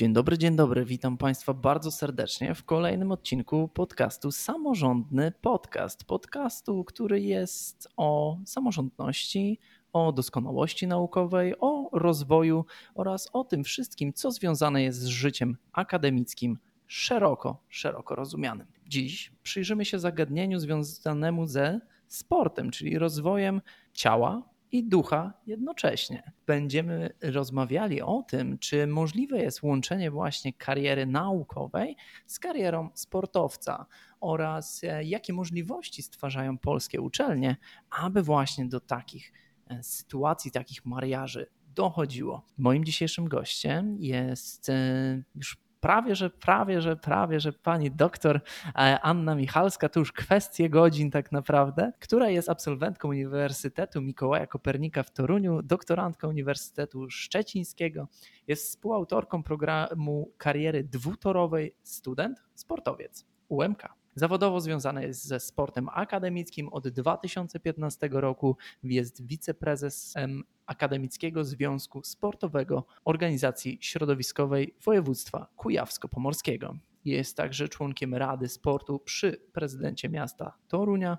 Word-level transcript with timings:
Dzień 0.00 0.12
dobry, 0.12 0.38
dzień 0.38 0.56
dobry. 0.56 0.84
Witam 0.84 1.16
Państwa 1.16 1.54
bardzo 1.54 1.90
serdecznie 1.90 2.54
w 2.54 2.64
kolejnym 2.64 3.12
odcinku 3.12 3.68
podcastu 3.68 4.32
Samorządny 4.32 5.32
Podcast. 5.40 6.04
Podcastu, 6.04 6.84
który 6.84 7.20
jest 7.20 7.88
o 7.96 8.38
samorządności, 8.46 9.58
o 9.92 10.12
doskonałości 10.12 10.86
naukowej, 10.86 11.54
o 11.58 11.90
rozwoju 11.92 12.64
oraz 12.94 13.28
o 13.32 13.44
tym 13.44 13.64
wszystkim, 13.64 14.12
co 14.12 14.30
związane 14.30 14.82
jest 14.82 14.98
z 14.98 15.06
życiem 15.06 15.56
akademickim 15.72 16.58
szeroko, 16.86 17.62
szeroko 17.68 18.14
rozumianym. 18.14 18.66
Dziś 18.86 19.32
przyjrzymy 19.42 19.84
się 19.84 19.98
zagadnieniu 19.98 20.58
związanemu 20.58 21.46
ze 21.46 21.80
sportem, 22.08 22.70
czyli 22.70 22.98
rozwojem 22.98 23.60
ciała, 23.92 24.49
i 24.72 24.88
ducha 24.88 25.32
jednocześnie. 25.46 26.32
Będziemy 26.46 27.10
rozmawiali 27.22 28.02
o 28.02 28.22
tym, 28.28 28.58
czy 28.58 28.86
możliwe 28.86 29.38
jest 29.38 29.62
łączenie 29.62 30.10
właśnie 30.10 30.52
kariery 30.52 31.06
naukowej 31.06 31.96
z 32.26 32.38
karierą 32.38 32.90
sportowca 32.94 33.86
oraz 34.20 34.84
e, 34.84 35.04
jakie 35.04 35.32
możliwości 35.32 36.02
stwarzają 36.02 36.58
polskie 36.58 37.00
uczelnie, 37.00 37.56
aby 37.90 38.22
właśnie 38.22 38.66
do 38.66 38.80
takich 38.80 39.32
e, 39.66 39.82
sytuacji, 39.82 40.50
takich 40.50 40.86
mariaży 40.86 41.46
dochodziło. 41.74 42.46
Moim 42.58 42.84
dzisiejszym 42.84 43.28
gościem 43.28 43.96
jest 43.98 44.68
e, 44.68 45.22
już 45.34 45.56
prawie, 45.80 46.16
że 46.16 46.30
prawie, 46.30 46.80
że 46.80 46.96
prawie, 46.96 47.40
że 47.40 47.52
pani 47.52 47.90
doktor 47.90 48.40
e, 48.66 49.00
Anna 49.02 49.34
Michalska, 49.34 49.88
to 49.88 50.00
już 50.00 50.12
kwestie 50.12 50.70
godzin 50.70 51.10
tak 51.10 51.32
naprawdę, 51.32 51.92
która 52.00 52.28
jest 52.28 52.48
absolwentką 52.48 53.08
Uniwersytetu 53.08 54.02
Mikołaja 54.02 54.46
Kopernika 54.46 55.02
w 55.02 55.10
Toruniu, 55.10 55.62
doktorantką 55.62 56.28
Uniwersytetu 56.28 57.10
Szczecińskiego, 57.10 58.08
jest 58.46 58.64
współautorką 58.68 59.42
programu 59.42 60.32
kariery 60.38 60.84
dwutorowej 60.84 61.74
student, 61.82 62.42
sportowiec 62.54 63.26
UMK. 63.48 63.99
Zawodowo 64.14 64.60
związany 64.60 65.02
jest 65.02 65.24
ze 65.24 65.40
sportem 65.40 65.88
akademickim 65.88 66.68
od 66.68 66.88
2015 66.88 68.08
roku. 68.12 68.56
Jest 68.82 69.26
wiceprezesem 69.26 70.42
Akademickiego 70.66 71.44
Związku 71.44 72.02
Sportowego 72.04 72.86
Organizacji 73.04 73.78
Środowiskowej 73.80 74.74
Województwa 74.84 75.46
Kujawsko-Pomorskiego. 75.56 76.76
Jest 77.04 77.36
także 77.36 77.68
członkiem 77.68 78.14
Rady 78.14 78.48
Sportu 78.48 78.98
przy 78.98 79.32
prezydencie 79.52 80.08
miasta 80.08 80.54
Torunia 80.68 81.18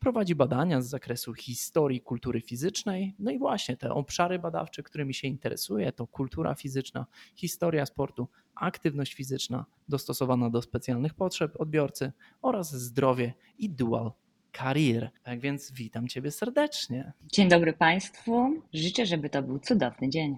Prowadzi 0.00 0.34
badania 0.34 0.80
z 0.80 0.88
zakresu 0.88 1.34
historii 1.34 2.00
kultury 2.00 2.40
fizycznej. 2.40 3.14
No 3.18 3.30
i 3.30 3.38
właśnie 3.38 3.76
te 3.76 3.94
obszary 3.94 4.38
badawcze, 4.38 4.82
którymi 4.82 5.14
się 5.14 5.28
interesuje, 5.28 5.92
to 5.92 6.06
kultura 6.06 6.54
fizyczna, 6.54 7.06
historia 7.34 7.86
sportu, 7.86 8.28
aktywność 8.54 9.14
fizyczna 9.14 9.64
dostosowana 9.88 10.50
do 10.50 10.62
specjalnych 10.62 11.14
potrzeb 11.14 11.60
odbiorcy 11.60 12.12
oraz 12.42 12.74
zdrowie 12.74 13.34
i 13.58 13.70
dual 13.70 14.12
career. 14.56 15.10
Tak 15.22 15.40
więc 15.40 15.72
witam 15.72 16.08
Ciebie 16.08 16.30
serdecznie. 16.30 17.12
Dzień 17.32 17.48
dobry 17.48 17.72
Państwu. 17.72 18.62
Życzę, 18.72 19.06
żeby 19.06 19.30
to 19.30 19.42
był 19.42 19.58
cudowny 19.58 20.08
dzień. 20.08 20.36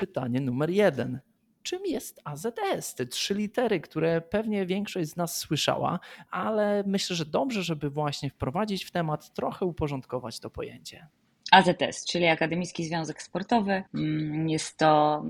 Pytanie 0.00 0.40
numer 0.40 0.70
jeden 0.70 1.20
czym 1.62 1.86
jest 1.86 2.20
AZS? 2.24 2.94
Te 2.94 3.06
trzy 3.06 3.34
litery, 3.34 3.80
które 3.80 4.20
pewnie 4.20 4.66
większość 4.66 5.08
z 5.08 5.16
nas 5.16 5.36
słyszała, 5.36 6.00
ale 6.30 6.84
myślę, 6.86 7.16
że 7.16 7.24
dobrze, 7.24 7.62
żeby 7.62 7.90
właśnie 7.90 8.30
wprowadzić 8.30 8.84
w 8.84 8.90
temat, 8.90 9.34
trochę 9.34 9.66
uporządkować 9.66 10.40
to 10.40 10.50
pojęcie. 10.50 11.06
AZS, 11.50 12.04
czyli 12.04 12.26
Akademicki 12.26 12.84
Związek 12.84 13.22
Sportowy. 13.22 13.82
Mm, 13.94 14.48
jest 14.48 14.76
to 14.76 15.22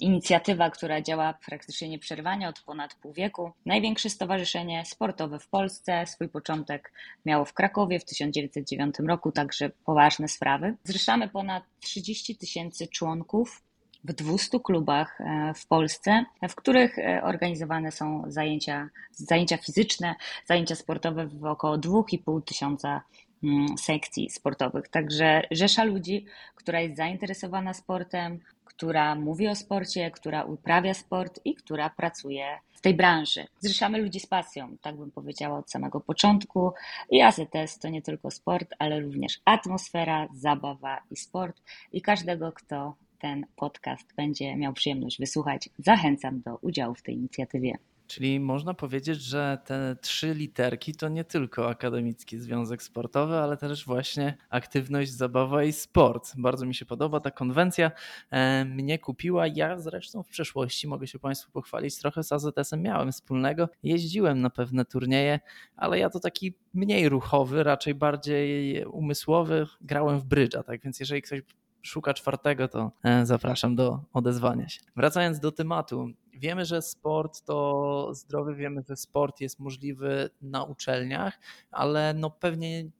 inicjatywa, 0.00 0.70
która 0.70 1.02
działa 1.02 1.34
praktycznie 1.46 1.88
nieprzerwanie 1.88 2.48
od 2.48 2.60
ponad 2.60 2.94
pół 2.94 3.12
wieku. 3.12 3.50
Największe 3.66 4.10
stowarzyszenie 4.10 4.84
sportowe 4.86 5.38
w 5.38 5.48
Polsce. 5.48 6.06
Swój 6.06 6.28
początek 6.28 6.92
miało 7.24 7.44
w 7.44 7.52
Krakowie 7.52 8.00
w 8.00 8.04
1909 8.04 8.94
roku, 9.08 9.32
także 9.32 9.70
poważne 9.84 10.28
sprawy. 10.28 10.76
Zrzeszamy 10.84 11.28
ponad 11.28 11.64
30 11.80 12.36
tysięcy 12.36 12.86
członków 12.86 13.62
w 14.04 14.12
200 14.12 14.60
klubach 14.60 15.20
e, 15.20 15.54
w 15.54 15.66
Polsce, 15.66 16.24
w 16.48 16.54
których 16.54 16.98
e, 16.98 17.22
organizowane 17.22 17.92
są 17.92 18.24
zajęcia, 18.26 18.88
zajęcia 19.12 19.56
fizyczne, 19.56 20.14
zajęcia 20.46 20.74
sportowe 20.74 21.26
w 21.26 21.44
około 21.44 21.78
2,5 21.78 22.42
tysiąca 22.42 23.02
mm, 23.44 23.78
sekcji 23.78 24.30
sportowych. 24.30 24.88
Także 24.88 25.42
rzesza 25.50 25.84
ludzi, 25.84 26.24
która 26.54 26.80
jest 26.80 26.96
zainteresowana 26.96 27.74
sportem, 27.74 28.40
która 28.64 29.14
mówi 29.14 29.48
o 29.48 29.54
sporcie, 29.54 30.10
która 30.10 30.44
uprawia 30.44 30.94
sport 30.94 31.40
i 31.44 31.54
która 31.54 31.90
pracuje 31.90 32.58
w 32.72 32.80
tej 32.80 32.94
branży. 32.94 33.46
Zrzeszamy 33.60 33.98
ludzi 33.98 34.20
z 34.20 34.26
pasją, 34.26 34.76
tak 34.80 34.96
bym 34.96 35.10
powiedziała 35.10 35.58
od 35.58 35.70
samego 35.70 36.00
początku. 36.00 36.72
I 37.10 37.22
AZS 37.22 37.78
to 37.80 37.88
nie 37.88 38.02
tylko 38.02 38.30
sport, 38.30 38.74
ale 38.78 39.00
również 39.00 39.40
atmosfera, 39.44 40.28
zabawa 40.34 41.00
i 41.10 41.16
sport. 41.16 41.62
I 41.92 42.02
każdego, 42.02 42.52
kto 42.52 42.94
ten 43.22 43.46
podcast 43.56 44.14
będzie 44.16 44.56
miał 44.56 44.72
przyjemność 44.72 45.18
wysłuchać, 45.18 45.68
zachęcam 45.78 46.40
do 46.40 46.56
udziału 46.56 46.94
w 46.94 47.02
tej 47.02 47.14
inicjatywie. 47.14 47.78
Czyli 48.06 48.40
można 48.40 48.74
powiedzieć, 48.74 49.20
że 49.20 49.58
te 49.64 49.96
trzy 50.00 50.34
literki 50.34 50.94
to 50.94 51.08
nie 51.08 51.24
tylko 51.24 51.68
Akademicki 51.68 52.38
Związek 52.38 52.82
Sportowy, 52.82 53.36
ale 53.36 53.56
też 53.56 53.86
właśnie 53.86 54.36
aktywność, 54.50 55.12
zabawa 55.12 55.64
i 55.64 55.72
sport. 55.72 56.32
Bardzo 56.36 56.66
mi 56.66 56.74
się 56.74 56.86
podoba 56.86 57.20
ta 57.20 57.30
konwencja. 57.30 57.90
E, 58.30 58.64
mnie 58.64 58.98
kupiła. 58.98 59.46
Ja 59.46 59.78
zresztą 59.78 60.22
w 60.22 60.28
przeszłości 60.28 60.88
mogę 60.88 61.06
się 61.06 61.18
Państwu 61.18 61.50
pochwalić, 61.52 61.98
trochę 61.98 62.22
z 62.22 62.32
AZS-em 62.32 62.82
miałem 62.82 63.12
wspólnego. 63.12 63.68
Jeździłem 63.82 64.40
na 64.40 64.50
pewne 64.50 64.84
turnieje, 64.84 65.40
ale 65.76 65.98
ja 65.98 66.10
to 66.10 66.20
taki 66.20 66.54
mniej 66.74 67.08
ruchowy, 67.08 67.62
raczej 67.62 67.94
bardziej 67.94 68.84
umysłowy. 68.84 69.66
Grałem 69.80 70.20
w 70.20 70.24
brydża, 70.24 70.62
tak 70.62 70.82
więc 70.82 71.00
jeżeli 71.00 71.22
ktoś 71.22 71.42
szuka 71.82 72.14
czwartego, 72.14 72.68
to 72.68 72.92
e, 73.04 73.26
zapraszam 73.26 73.76
do 73.76 74.00
odezwania 74.12 74.68
się. 74.68 74.80
Wracając 74.96 75.40
do 75.40 75.52
tematu, 75.52 76.08
wiemy, 76.32 76.64
że 76.64 76.82
sport 76.82 77.44
to 77.44 78.08
zdrowy, 78.14 78.54
wiemy, 78.54 78.82
że 78.88 78.96
sport 78.96 79.40
jest 79.40 79.58
możliwy 79.58 80.30
na 80.42 80.64
uczelniach, 80.64 81.40
ale 81.70 82.14
no 82.14 82.30
pewnie 82.30 82.90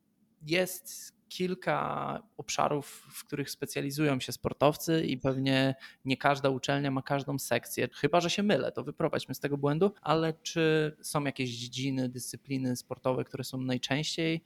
jest 0.47 1.13
kilka 1.29 2.23
obszarów, 2.37 2.87
w 3.13 3.25
których 3.25 3.51
specjalizują 3.51 4.21
się 4.21 4.33
sportowcy 4.33 5.05
i 5.05 5.19
pewnie 5.19 5.75
nie 6.05 6.17
każda 6.17 6.49
uczelnia 6.49 6.91
ma 6.91 7.03
każdą 7.03 7.39
sekcję. 7.39 7.89
Chyba, 7.93 8.21
że 8.21 8.31
się 8.31 8.43
mylę, 8.43 8.73
to 8.73 8.85
wyprowadźmy 8.85 9.35
z 9.35 9.41
tego 9.41 9.57
błędu, 9.59 9.93
ale 10.03 10.35
czy 10.43 10.97
są 11.03 11.25
jakieś 11.25 11.51
dziedziny, 11.51 12.09
dyscypliny 12.09 12.77
sportowe, 12.77 13.25
które 13.25 13.45
są 13.45 13.59
najczęściej 13.59 14.43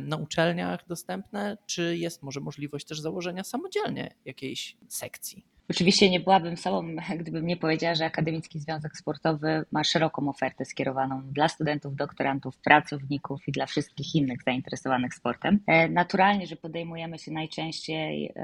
na 0.00 0.16
uczelniach 0.16 0.86
dostępne, 0.86 1.58
czy 1.66 1.96
jest 1.96 2.22
może 2.22 2.40
możliwość 2.40 2.86
też 2.86 3.00
założenia 3.00 3.44
samodzielnie 3.44 4.14
jakiejś 4.24 4.76
sekcji? 4.88 5.53
Oczywiście 5.70 6.10
nie 6.10 6.20
byłabym 6.20 6.56
sobą, 6.56 6.96
gdybym 7.20 7.46
nie 7.46 7.56
powiedziała, 7.56 7.94
że 7.94 8.04
Akademicki 8.04 8.60
Związek 8.60 8.96
Sportowy 8.96 9.64
ma 9.72 9.84
szeroką 9.84 10.28
ofertę 10.28 10.64
skierowaną 10.64 11.22
dla 11.22 11.48
studentów, 11.48 11.96
doktorantów, 11.96 12.56
pracowników 12.56 13.48
i 13.48 13.52
dla 13.52 13.66
wszystkich 13.66 14.14
innych 14.14 14.42
zainteresowanych 14.42 15.14
sportem. 15.14 15.60
E, 15.66 15.88
naturalnie, 15.88 16.46
że 16.46 16.56
podejmujemy 16.56 17.18
się 17.18 17.32
najczęściej 17.32 18.34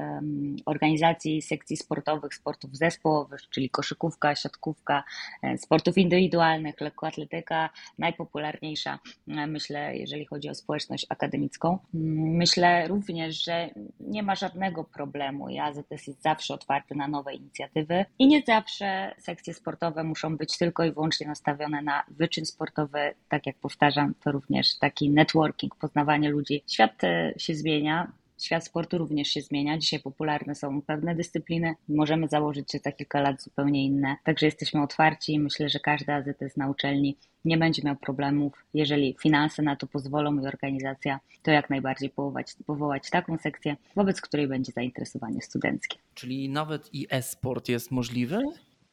organizacji 0.67 1.43
sekcji 1.43 1.77
sportowych, 1.77 2.35
sportów 2.35 2.77
zespołowych, 2.77 3.41
czyli 3.51 3.71
koszykówka, 3.71 4.35
siatkówka, 4.35 5.05
e, 5.43 5.59
sportów 5.59 5.99
indywidualnych, 5.99 6.81
lekkoatletyka, 6.81 7.71
najpopularniejsza, 7.99 8.99
e, 9.29 9.47
myślę, 9.47 9.97
jeżeli 9.97 10.27
chodzi 10.27 10.49
o 10.49 10.55
społeczność 10.55 11.07
akademicką. 11.09 11.79
Myślę 11.95 12.89
również, 12.89 13.45
że 13.45 13.71
nie 14.01 14.23
ma 14.23 14.35
żadnego 14.35 14.85
problemu 14.85 15.49
i 15.49 15.59
AZS 15.59 16.07
jest 16.07 16.23
zawsze 16.23 16.55
otwarty 16.55 16.95
na 16.95 17.09
nowe 17.11 17.35
inicjatywy 17.35 18.05
i 18.19 18.27
nie 18.27 18.43
zawsze 18.47 19.15
sekcje 19.19 19.55
sportowe 19.55 20.05
muszą 20.05 20.37
być 20.37 20.59
tylko 20.59 20.85
i 20.85 20.93
wyłącznie 20.93 21.27
nastawione 21.27 21.83
na 21.83 22.03
wyczyn 22.09 22.47
sportowy. 22.47 23.15
Tak 23.29 23.47
jak 23.47 23.57
powtarzam, 23.57 24.15
to 24.25 24.33
również 24.33 24.79
taki 24.79 25.11
networking, 25.11 25.77
poznawanie 25.77 26.31
ludzi. 26.31 26.63
Świat 26.67 27.05
e, 27.05 27.35
się 27.37 27.55
zmienia, 27.55 28.13
Świat 28.45 28.67
sportu 28.67 28.99
również 28.99 29.29
się 29.29 29.41
zmienia. 29.41 29.79
Dzisiaj 29.79 30.01
popularne 30.01 30.55
są 30.55 30.83
pewne 30.83 31.15
dyscypliny. 31.15 31.75
Możemy 31.89 32.29
założyć, 32.29 32.73
że 32.73 32.79
za 32.79 32.93
kilka 32.93 33.21
lat 33.21 33.43
zupełnie 33.43 33.85
inne. 33.85 34.17
Także 34.25 34.47
jesteśmy 34.47 34.83
otwarci 34.83 35.35
i 35.35 35.41
myślę, 35.41 35.69
że 35.69 35.81
każdy 35.81 36.13
AZS 36.13 36.57
na 36.57 36.71
uczelni 36.71 37.17
nie 37.45 37.59
będzie 37.59 37.83
miał 37.85 37.97
problemów. 37.97 38.65
Jeżeli 38.75 39.17
finanse 39.23 39.63
na 39.63 39.77
to 39.77 39.87
pozwolą 39.87 40.43
i 40.43 40.47
organizacja, 40.47 41.21
to 41.43 41.51
jak 41.51 41.71
najbardziej 41.71 42.11
powołać, 42.11 42.47
powołać 42.67 43.11
taką 43.11 43.39
sekcję, 43.39 43.77
wobec 43.97 44.21
której 44.21 44.49
będzie 44.49 44.73
zainteresowanie 44.73 45.43
studenckie. 45.43 45.99
Czyli 46.15 46.49
nawet 46.49 46.95
i 46.95 47.07
e-sport 47.11 47.69
jest 47.69 47.91
możliwy? 47.91 48.43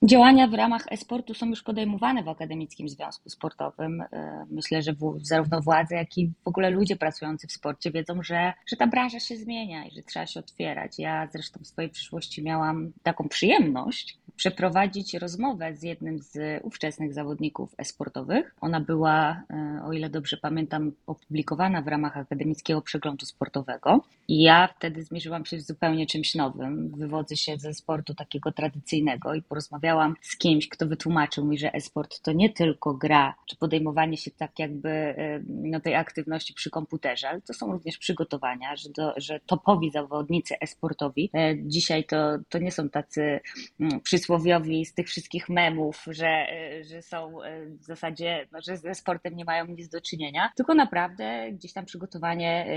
Działania 0.03 0.47
w 0.47 0.53
ramach 0.53 0.85
e-sportu 0.91 1.33
są 1.33 1.45
już 1.45 1.63
podejmowane 1.63 2.23
w 2.23 2.29
Akademickim 2.29 2.89
Związku 2.89 3.29
Sportowym. 3.29 4.01
E, 4.01 4.45
myślę, 4.51 4.81
że 4.81 4.95
zarówno 5.21 5.61
władze, 5.61 5.95
jak 5.95 6.17
i 6.17 6.31
w 6.43 6.47
ogóle 6.47 6.69
ludzie 6.69 6.95
pracujący 6.95 7.47
w 7.47 7.51
sporcie 7.51 7.91
wiedzą, 7.91 8.23
że, 8.23 8.53
że 8.67 8.77
ta 8.77 8.87
branża 8.87 9.19
się 9.19 9.37
zmienia 9.37 9.85
i 9.85 9.91
że 9.91 10.01
trzeba 10.03 10.25
się 10.25 10.39
otwierać. 10.39 10.99
Ja 10.99 11.27
zresztą 11.33 11.59
w 11.63 11.67
swojej 11.67 11.89
przyszłości 11.89 12.43
miałam 12.43 12.91
taką 13.03 13.29
przyjemność 13.29 14.17
przeprowadzić 14.35 15.13
rozmowę 15.13 15.75
z 15.75 15.83
jednym 15.83 16.19
z 16.19 16.63
ówczesnych 16.63 17.13
zawodników 17.13 17.75
e-sportowych. 17.77 18.55
Ona 18.61 18.79
była, 18.79 19.43
e, 19.49 19.81
o 19.85 19.93
ile 19.93 20.09
dobrze 20.09 20.37
pamiętam, 20.37 20.91
opublikowana 21.07 21.81
w 21.81 21.87
ramach 21.87 22.17
Akademickiego 22.17 22.81
Przeglądu 22.81 23.25
Sportowego. 23.25 24.03
I 24.27 24.41
ja 24.41 24.69
wtedy 24.77 25.03
zmierzyłam 25.03 25.45
się 25.45 25.59
z 25.59 25.67
zupełnie 25.67 26.05
czymś 26.05 26.35
nowym. 26.35 26.89
Wywodzę 26.89 27.35
się 27.35 27.57
ze 27.57 27.73
sportu 27.73 28.15
takiego 28.15 28.51
tradycyjnego 28.51 29.33
i 29.33 29.41
porozmawiałam 29.41 29.86
z 30.21 30.37
kimś, 30.37 30.69
kto 30.69 30.87
wytłumaczył 30.87 31.45
mi, 31.45 31.57
że 31.57 31.73
e-sport 31.73 32.21
to 32.21 32.31
nie 32.31 32.49
tylko 32.49 32.93
gra, 32.93 33.35
czy 33.45 33.55
podejmowanie 33.57 34.17
się 34.17 34.31
tak 34.31 34.59
jakby 34.59 34.89
e, 34.89 35.43
no, 35.47 35.79
tej 35.79 35.95
aktywności 35.95 36.53
przy 36.53 36.69
komputerze, 36.69 37.29
ale 37.29 37.41
to 37.41 37.53
są 37.53 37.71
również 37.71 37.97
przygotowania, 37.97 38.75
że, 38.75 38.89
do, 38.89 39.13
że 39.17 39.39
topowi 39.39 39.91
zawodnicy 39.91 40.55
e-sportowi. 40.61 41.29
E, 41.33 41.55
dzisiaj 41.57 42.03
to, 42.03 42.37
to 42.49 42.59
nie 42.59 42.71
są 42.71 42.89
tacy 42.89 43.39
mm, 43.79 44.01
przysłowiowi 44.01 44.85
z 44.85 44.93
tych 44.93 45.07
wszystkich 45.07 45.49
memów, 45.49 46.05
że, 46.07 46.27
e, 46.27 46.83
że 46.83 47.01
są 47.01 47.37
w 47.79 47.83
zasadzie, 47.83 48.47
no, 48.51 48.59
że 48.61 48.77
ze 48.77 48.95
sportem 48.95 49.35
nie 49.35 49.45
mają 49.45 49.65
nic 49.65 49.89
do 49.89 50.01
czynienia, 50.01 50.51
tylko 50.55 50.73
naprawdę 50.73 51.51
gdzieś 51.51 51.73
tam 51.73 51.85
przygotowanie 51.85 52.67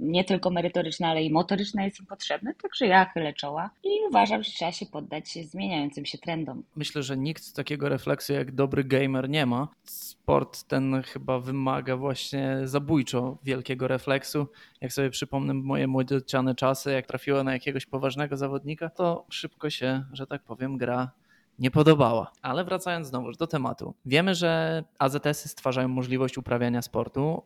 nie 0.00 0.24
tylko 0.24 0.50
merytoryczne, 0.50 1.06
ale 1.06 1.22
i 1.22 1.32
motoryczne 1.32 1.84
jest 1.84 2.00
im 2.00 2.06
potrzebne, 2.06 2.54
także 2.62 2.86
ja 2.86 3.04
chylę 3.04 3.32
czoła 3.32 3.70
i 3.84 3.88
uważam, 4.08 4.42
że 4.42 4.50
trzeba 4.50 4.72
się 4.72 4.86
poddać 4.86 5.28
zmieniającym 5.28 6.06
się 6.06 6.15
trendom. 6.18 6.62
Myślę, 6.76 7.02
że 7.02 7.16
nikt 7.16 7.54
takiego 7.54 7.88
refleksu 7.88 8.32
jak 8.32 8.52
dobry 8.52 8.84
gamer 8.84 9.28
nie 9.28 9.46
ma. 9.46 9.68
Sport 9.84 10.62
ten 10.62 11.02
chyba 11.02 11.38
wymaga 11.38 11.96
właśnie 11.96 12.60
zabójczo 12.64 13.38
wielkiego 13.44 13.88
refleksu. 13.88 14.46
Jak 14.80 14.92
sobie 14.92 15.10
przypomnę 15.10 15.54
moje 15.54 15.86
młodziociane 15.86 16.54
czasy, 16.54 16.92
jak 16.92 17.06
trafiło 17.06 17.44
na 17.44 17.52
jakiegoś 17.52 17.86
poważnego 17.86 18.36
zawodnika, 18.36 18.90
to 18.90 19.26
szybko 19.30 19.70
się, 19.70 20.04
że 20.12 20.26
tak 20.26 20.42
powiem, 20.42 20.78
gra 20.78 21.10
nie 21.58 21.70
podobała. 21.70 22.32
Ale 22.42 22.64
wracając 22.64 23.06
znowu 23.06 23.32
do 23.32 23.46
tematu. 23.46 23.94
Wiemy, 24.04 24.34
że 24.34 24.84
AZS-y 24.98 25.48
stwarzają 25.48 25.88
możliwość 25.88 26.38
uprawiania 26.38 26.82
sportu. 26.82 27.42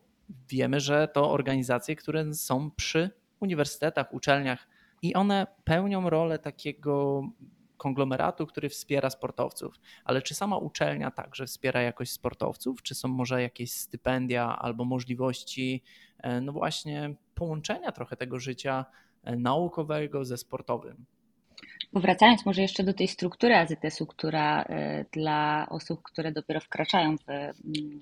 Wiemy, 0.48 0.80
że 0.80 1.08
to 1.08 1.30
organizacje, 1.30 1.96
które 1.96 2.34
są 2.34 2.70
przy 2.70 3.10
uniwersytetach, 3.40 4.14
uczelniach 4.14 4.68
i 5.02 5.14
one 5.14 5.46
pełnią 5.64 6.10
rolę 6.10 6.38
takiego 6.38 7.22
konglomeratu, 7.80 8.46
który 8.46 8.68
wspiera 8.68 9.10
sportowców. 9.10 9.80
Ale 10.04 10.22
czy 10.22 10.34
sama 10.34 10.56
uczelnia 10.56 11.10
także 11.10 11.46
wspiera 11.46 11.82
jakoś 11.82 12.10
sportowców? 12.10 12.82
Czy 12.82 12.94
są 12.94 13.08
może 13.08 13.42
jakieś 13.42 13.72
stypendia 13.72 14.58
albo 14.58 14.84
możliwości, 14.84 15.82
e, 16.18 16.40
no 16.40 16.52
właśnie, 16.52 17.14
połączenia 17.34 17.92
trochę 17.92 18.16
tego 18.16 18.40
życia 18.40 18.84
e, 19.24 19.36
naukowego 19.36 20.24
ze 20.24 20.36
sportowym? 20.36 21.04
Powracając 21.92 22.46
może 22.46 22.62
jeszcze 22.62 22.84
do 22.84 22.94
tej 22.94 23.08
struktury 23.08 23.56
AZS-u, 23.56 24.06
która 24.06 24.62
e, 24.62 25.04
dla 25.12 25.66
osób, 25.70 26.02
które 26.02 26.32
dopiero 26.32 26.60
wkraczają 26.60 27.16
w, 27.16 27.28
mm, 27.30 27.52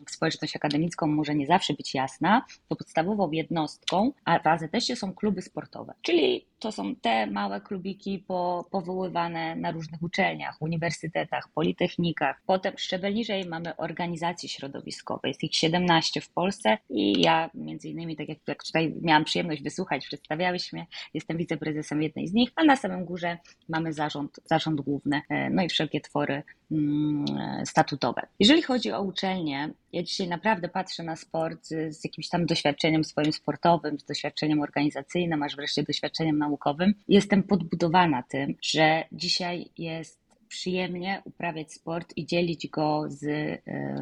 w 0.06 0.10
społeczność 0.10 0.56
akademicką 0.56 1.06
może 1.06 1.34
nie 1.34 1.46
zawsze 1.46 1.74
być 1.74 1.94
jasna, 1.94 2.44
to 2.68 2.76
podstawową 2.76 3.30
jednostką 3.30 4.12
w 4.44 4.46
AZS-ie 4.46 4.96
są 4.96 5.14
kluby 5.14 5.42
sportowe, 5.42 5.94
czyli 6.02 6.44
to 6.58 6.72
są 6.72 6.94
te 6.94 7.26
małe 7.26 7.60
klubiki 7.60 8.24
po, 8.26 8.66
powoływane 8.70 9.56
na 9.56 9.70
różnych 9.70 10.02
uczelniach, 10.02 10.62
uniwersytetach, 10.62 11.48
politechnikach. 11.54 12.40
Potem 12.46 12.72
szczebel 12.76 13.14
niżej 13.14 13.44
mamy 13.44 13.76
organizacje 13.76 14.48
środowiskowe, 14.48 15.28
jest 15.28 15.44
ich 15.44 15.54
17 15.54 16.20
w 16.20 16.30
Polsce 16.30 16.78
i 16.90 17.20
ja 17.20 17.50
między 17.54 17.88
innymi, 17.88 18.16
tak 18.16 18.28
jak, 18.28 18.38
jak 18.46 18.64
tutaj 18.64 18.94
miałam 19.02 19.24
przyjemność 19.24 19.62
wysłuchać, 19.62 20.06
przedstawiałeś 20.06 20.72
mnie, 20.72 20.86
jestem 21.14 21.36
wiceprezesem 21.36 22.02
jednej 22.02 22.28
z 22.28 22.32
nich, 22.32 22.50
a 22.56 22.64
na 22.64 22.76
samym 22.76 23.04
górze 23.04 23.38
mamy 23.68 23.92
zarząd, 23.92 24.40
zarząd 24.44 24.80
główny, 24.80 25.22
e, 25.28 25.50
no 25.50 25.62
i 25.62 25.68
wszelkie 25.68 26.00
twory 26.00 26.42
mm, 26.72 27.26
statutowe. 27.66 28.22
Jeżeli 28.40 28.62
chodzi 28.62 28.92
o 28.92 29.02
uczelnie, 29.02 29.70
ja 29.92 30.02
dzisiaj 30.02 30.28
naprawdę 30.28 30.68
patrzę 30.68 31.02
na 31.02 31.16
sport 31.16 31.66
z, 31.66 31.96
z 32.00 32.04
jakimś 32.04 32.28
tam 32.28 32.46
doświadczeniem 32.46 33.04
swoim 33.04 33.32
sportowym, 33.32 33.98
z 33.98 34.04
doświadczeniem 34.04 34.60
organizacyjnym, 34.60 35.42
aż 35.42 35.56
wreszcie 35.56 35.82
doświadczeniem 35.82 36.38
naukowym. 36.38 36.94
Jestem 37.08 37.42
podbudowana 37.42 38.22
tym, 38.22 38.54
że 38.62 39.04
dzisiaj 39.12 39.70
jest 39.78 40.28
przyjemnie 40.48 41.22
uprawiać 41.24 41.72
sport 41.72 42.12
i 42.16 42.26
dzielić 42.26 42.68
go 42.68 43.04
z, 43.08 43.24
e, 43.24 43.60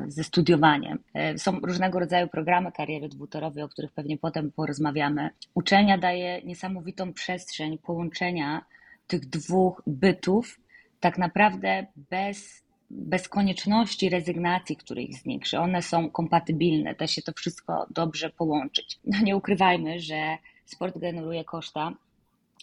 ze 0.09 0.25
studiowaniem. 0.25 0.99
E, 1.15 1.39
są 1.39 1.61
różnego 1.61 1.99
rodzaju 1.99 2.29
programy 2.29 2.73
kariery 2.73 3.09
dwutorowej, 3.09 3.63
o 3.63 3.69
których 3.69 3.93
pewnie 3.93 4.19
potem 4.19 4.53
porozmawiamy. 4.53 5.31
Uczelnia 5.55 5.99
daje 5.99 6.43
niesamowitą 6.43 7.13
przestrzeń 7.13 7.79
połączenia 7.79 8.65
tych 9.07 9.27
dwóch 9.27 9.83
bytów 9.87 10.61
tak 11.01 11.19
naprawdę 11.19 11.87
bez, 12.11 12.65
bez 12.91 13.29
konieczności 13.29 14.09
rezygnacji 14.09 14.77
których 14.77 15.15
z 15.15 15.25
nich, 15.25 15.43
one 15.59 15.83
są 15.83 16.11
kompatybilne, 16.11 16.95
da 16.95 17.07
się 17.07 17.23
to 17.23 17.33
wszystko 17.33 17.87
dobrze 17.91 18.31
połączyć. 18.31 18.99
No 19.05 19.19
nie 19.23 19.37
ukrywajmy, 19.37 20.01
że 20.01 20.39
sport 20.65 20.99
generuje 20.99 21.45
koszta, 21.45 21.93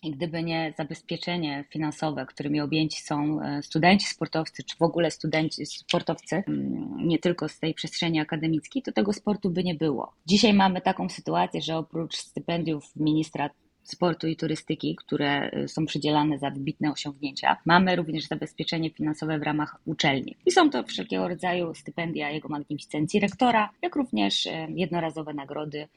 i 0.04 0.12
gdyby 0.12 0.44
nie 0.44 0.74
zabezpieczenie 0.78 1.66
finansowe, 1.70 2.26
którymi 2.26 2.62
objęci 2.62 3.02
są 3.02 3.42
e, 3.42 3.64
studenci 3.64 4.08
sportowcy, 4.08 4.64
czy 4.64 4.78
w 4.78 4.82
ogóle 4.82 5.12
studenci 5.12 5.66
sportowcy, 5.66 6.44
mm, 6.48 7.08
nie 7.08 7.20
tylko 7.20 7.50
z 7.50 7.60
tej 7.60 7.74
przestrzeni 7.74 8.20
akademickiej, 8.20 8.84
to 8.84 8.92
tego 8.92 9.14
sportu 9.14 9.50
by 9.50 9.64
nie 9.64 9.76
było. 9.76 10.14
Dzisiaj 10.26 10.54
mamy 10.54 10.82
taką 10.82 11.10
sytuację, 11.10 11.62
że 11.62 11.78
oprócz 11.78 12.16
stypendiów 12.16 12.96
ministra 12.96 13.50
sportu 13.84 14.28
i 14.28 14.36
turystyki, 14.36 14.96
które 14.96 15.52
y, 15.64 15.68
są 15.68 15.86
przydzielane 15.86 16.38
za 16.38 16.50
wybitne 16.50 16.92
osiągnięcia. 16.92 17.58
Mamy 17.66 17.96
również 17.96 18.28
zabezpieczenie 18.28 18.90
finansowe 18.90 19.40
w 19.40 19.44
ramach 19.44 19.76
uczelni. 19.86 20.36
I 20.46 20.52
są 20.52 20.70
to 20.70 20.84
wszelkiego 20.84 21.28
rodzaju 21.28 21.76
stypendia 21.76 22.32
jego 22.32 22.50
magnificencji 22.50 23.20
rektora, 23.20 23.70
jak 23.82 23.96
również 23.96 24.46
y, 24.46 24.52
jednorazowe 24.76 25.34
nagrody 25.34 25.88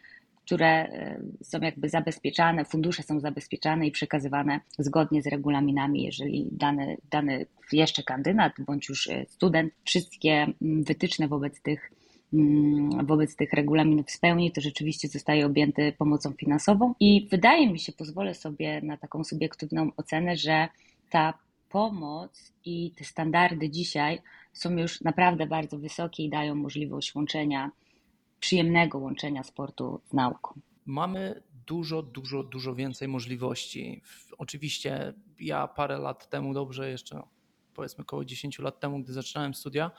które 0.46 0.86
y, 1.40 1.44
są 1.44 1.60
jakby 1.60 1.88
zabezpieczane, 1.88 2.64
fundusze 2.64 3.02
są 3.02 3.20
zabezpieczane 3.20 3.86
i 3.86 3.90
przekazywane 3.90 4.60
zgodnie 4.78 5.22
z 5.22 5.26
regulaminami, 5.26 6.02
jeżeli 6.02 6.48
dany, 6.52 6.96
dany 7.10 7.46
jeszcze 7.72 8.02
kandydat 8.02 8.52
bądź 8.58 8.88
już 8.88 9.08
student 9.28 9.72
wszystkie 9.84 10.32
mm, 10.32 10.84
wytyczne 10.84 11.28
wobec 11.28 11.62
tych 11.62 11.90
wobec 13.04 13.36
tych 13.36 13.52
regulaminów 13.52 14.10
spełni, 14.10 14.52
to 14.52 14.60
rzeczywiście 14.60 15.08
zostaje 15.08 15.46
objęty 15.46 15.92
pomocą 15.98 16.32
finansową. 16.32 16.94
I 17.00 17.28
wydaje 17.30 17.72
mi 17.72 17.78
się, 17.78 17.92
pozwolę 17.92 18.34
sobie 18.34 18.80
na 18.82 18.96
taką 18.96 19.24
subiektywną 19.24 19.90
ocenę, 19.96 20.36
że 20.36 20.68
ta 21.10 21.34
pomoc 21.68 22.52
i 22.64 22.90
te 22.90 23.04
standardy 23.04 23.70
dzisiaj 23.70 24.18
są 24.52 24.76
już 24.76 25.00
naprawdę 25.00 25.46
bardzo 25.46 25.78
wysokie 25.78 26.22
i 26.22 26.30
dają 26.30 26.54
możliwość 26.54 27.14
łączenia, 27.14 27.70
przyjemnego 28.40 28.98
łączenia 28.98 29.42
sportu 29.42 30.00
z 30.04 30.12
nauką. 30.12 30.60
Mamy 30.86 31.42
dużo, 31.66 32.02
dużo, 32.02 32.42
dużo 32.42 32.74
więcej 32.74 33.08
możliwości. 33.08 34.02
Oczywiście 34.38 35.14
ja 35.40 35.68
parę 35.68 35.98
lat 35.98 36.30
temu, 36.30 36.54
dobrze 36.54 36.90
jeszcze 36.90 37.22
powiedzmy 37.74 38.02
około 38.02 38.24
10 38.24 38.58
lat 38.58 38.80
temu, 38.80 38.98
gdy 39.02 39.12
zaczynałem 39.12 39.54
studia, 39.54 39.90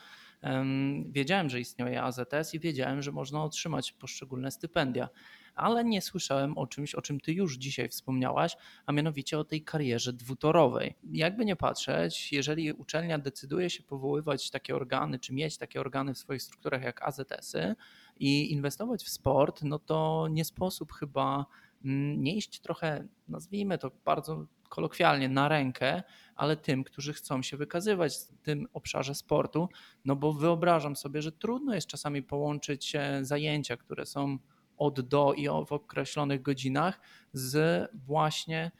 Wiedziałem, 1.06 1.50
że 1.50 1.60
istnieje 1.60 2.03
AZS 2.03 2.53
i 2.53 2.60
wiedziałem, 2.60 3.01
że 3.01 3.12
można 3.12 3.44
otrzymać 3.44 3.91
poszczególne 3.91 4.51
stypendia, 4.51 5.10
ale 5.56 5.84
nie 5.84 6.01
słyszałem 6.01 6.58
o 6.58 6.67
czymś, 6.67 6.96
o 6.96 7.01
czym 7.01 7.20
ty 7.20 7.34
już 7.34 7.58
dzisiaj 7.58 7.89
wspomniałaś, 7.89 8.58
a 8.86 8.91
mianowicie 8.91 9.39
o 9.39 9.44
tej 9.44 9.63
karierze 9.63 10.13
dwutorowej. 10.13 10.96
Jakby 11.12 11.46
nie 11.46 11.56
patrzeć, 11.56 12.34
jeżeli 12.34 12.74
uczelnia 12.74 13.20
decyduje 13.20 13.70
się 13.70 13.84
powoływać 13.84 14.50
takie 14.50 14.75
organy, 14.75 15.20
czy 15.20 15.34
mieć 15.34 15.58
takie 15.58 15.79
organy 15.79 16.13
w 16.13 16.17
swoich 16.17 16.41
strukturach 16.41 16.82
jak 16.82 17.01
AZS-y 17.01 17.75
i 18.20 18.51
inwestować 18.51 19.03
w 19.03 19.10
sport, 19.10 19.63
no 19.63 19.79
to 19.79 20.27
nie 20.32 20.46
sposób 20.46 20.94
chyba 20.94 21.46
mm, 21.86 22.24
nie 22.24 22.36
iść 22.36 22.60
trochę, 22.60 23.08
nazwijmy 23.27 23.77
to 23.77 23.91
bardzo 24.06 24.46
kolokwialnie, 24.70 25.30
na 25.30 25.48
rękę, 25.48 26.04
ale 26.36 26.58
tym, 26.58 26.84
którzy 26.84 27.14
chcą 27.14 27.42
się 27.42 27.58
wykazywać 27.58 28.14
w 28.16 28.42
tym 28.42 28.68
obszarze 28.74 29.16
sportu, 29.16 29.70
no 30.06 30.16
bo 30.16 30.34
wyobrażam 30.34 30.96
sobie, 30.96 31.22
że 31.22 31.32
trudno 31.32 31.76
jest 31.76 31.88
czasami 31.88 32.24
połączyć 32.24 32.96
e, 32.96 33.26
zajęcia, 33.26 33.78
które 33.78 34.06
są 34.06 34.38
od 34.78 35.02
do 35.02 35.34
i 35.34 35.48
w 35.48 35.72
określonych 35.72 36.42
godzinach 36.42 37.00
z 37.34 37.88
właśnie 37.94 38.72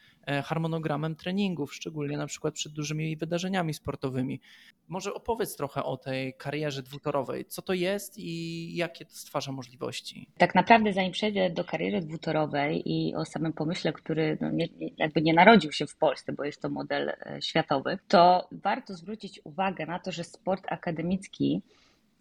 harmonogramem 0.44 1.16
treningów, 1.16 1.76
szczególnie 1.76 2.18
na 2.18 2.28
przykład 2.28 2.54
przed 2.54 2.74
dużymi 2.74 3.18
wydarzeniami 3.18 3.74
sportowymi. 3.74 4.42
Może 4.88 5.14
opowiedz 5.14 5.56
trochę 5.56 5.84
o 5.84 5.98
tej 5.98 6.34
karierze 6.34 6.84
dwutorowej. 6.84 7.46
Co 7.46 7.62
to 7.62 7.74
jest 7.74 8.18
i 8.18 8.76
jakie 8.76 9.06
to 9.06 9.12
stwarza 9.16 9.52
możliwości? 9.52 10.28
Tak 10.38 10.56
naprawdę, 10.56 10.94
zanim 10.94 11.12
przejdę 11.12 11.50
do 11.50 11.64
kariery 11.64 12.02
dwutorowej 12.02 12.84
i 12.86 13.16
o 13.16 13.26
samym 13.26 13.54
pomyśle, 13.54 13.94
który 13.94 14.38
no 14.42 14.52
nie, 14.52 14.68
jakby 14.98 15.22
nie 15.22 15.34
narodził 15.34 15.72
się 15.72 15.88
w 15.88 15.96
Polsce, 15.96 16.34
bo 16.34 16.44
jest 16.44 16.62
to 16.62 16.70
model 16.70 17.10
e, 17.10 17.42
światowy, 17.42 18.00
to 18.08 18.48
warto 18.52 18.94
zwrócić 18.94 19.42
uwagę 19.44 19.86
na 19.86 20.00
to, 20.00 20.12
że 20.12 20.24
sport 20.24 20.64
akademicki 20.68 21.62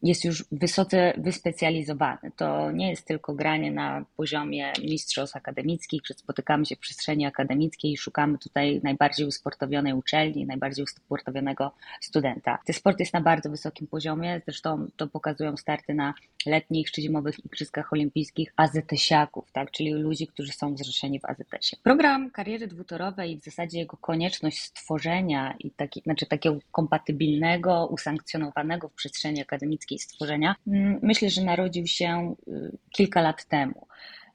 jest 0.03 0.25
już 0.25 0.45
wysoce 0.53 1.13
wyspecjalizowany. 1.19 2.31
To 2.37 2.71
nie 2.71 2.91
jest 2.91 3.07
tylko 3.07 3.35
granie 3.35 3.73
na 3.73 4.05
poziomie 4.17 4.73
mistrzostw 4.83 5.37
akademickich, 5.37 6.03
że 6.07 6.15
spotykamy 6.15 6.67
się 6.67 6.77
w 6.77 6.79
przestrzeni 6.79 7.27
akademickiej 7.27 7.93
i 7.93 7.97
szukamy 7.97 8.39
tutaj 8.39 8.81
najbardziej 8.83 9.27
usportowionej 9.27 9.93
uczelni, 9.93 10.47
najbardziej 10.47 10.83
usportowionego 10.83 11.73
studenta. 12.01 12.59
Ten 12.67 12.75
sport 12.75 13.01
jest 13.01 13.15
na 13.15 13.21
bardzo 13.21 13.51
wysokim 13.51 13.87
poziomie, 13.87 14.41
zresztą 14.45 14.87
to 14.97 15.07
pokazują 15.07 15.57
starty 15.57 15.95
na 15.95 16.15
letnich 16.47 16.91
czy 16.91 17.03
zimowych 17.03 17.45
Igrzyskach 17.45 17.93
Olimpijskich 17.93 18.53
AZT-siaków, 18.57 19.53
tak? 19.53 19.71
czyli 19.71 19.93
ludzi, 19.93 20.27
którzy 20.27 20.53
są 20.53 20.77
zrzeszeni 20.77 21.21
w 21.21 21.25
AZS-ie. 21.25 21.83
Program 21.83 22.31
kariery 22.31 22.67
dwutorowej 22.67 23.33
i 23.33 23.41
w 23.41 23.45
zasadzie 23.45 23.79
jego 23.79 23.97
konieczność 23.97 24.63
stworzenia 24.63 25.55
i 25.59 25.71
taki, 25.71 26.01
znaczy 26.01 26.27
takiego 26.27 26.59
kompatybilnego, 26.73 27.87
usankcjonowanego 27.87 28.89
w 28.89 28.95
przestrzeni 28.95 29.43
akademickiej 29.43 29.86
stworzenia, 29.99 30.55
mm, 30.67 30.99
myślę, 31.03 31.31
że 31.31 31.45
narodził 31.45 31.87
się 31.87 32.35
y, 32.49 32.79
kilka 32.91 33.21
lat 33.21 33.45
temu. 33.45 33.87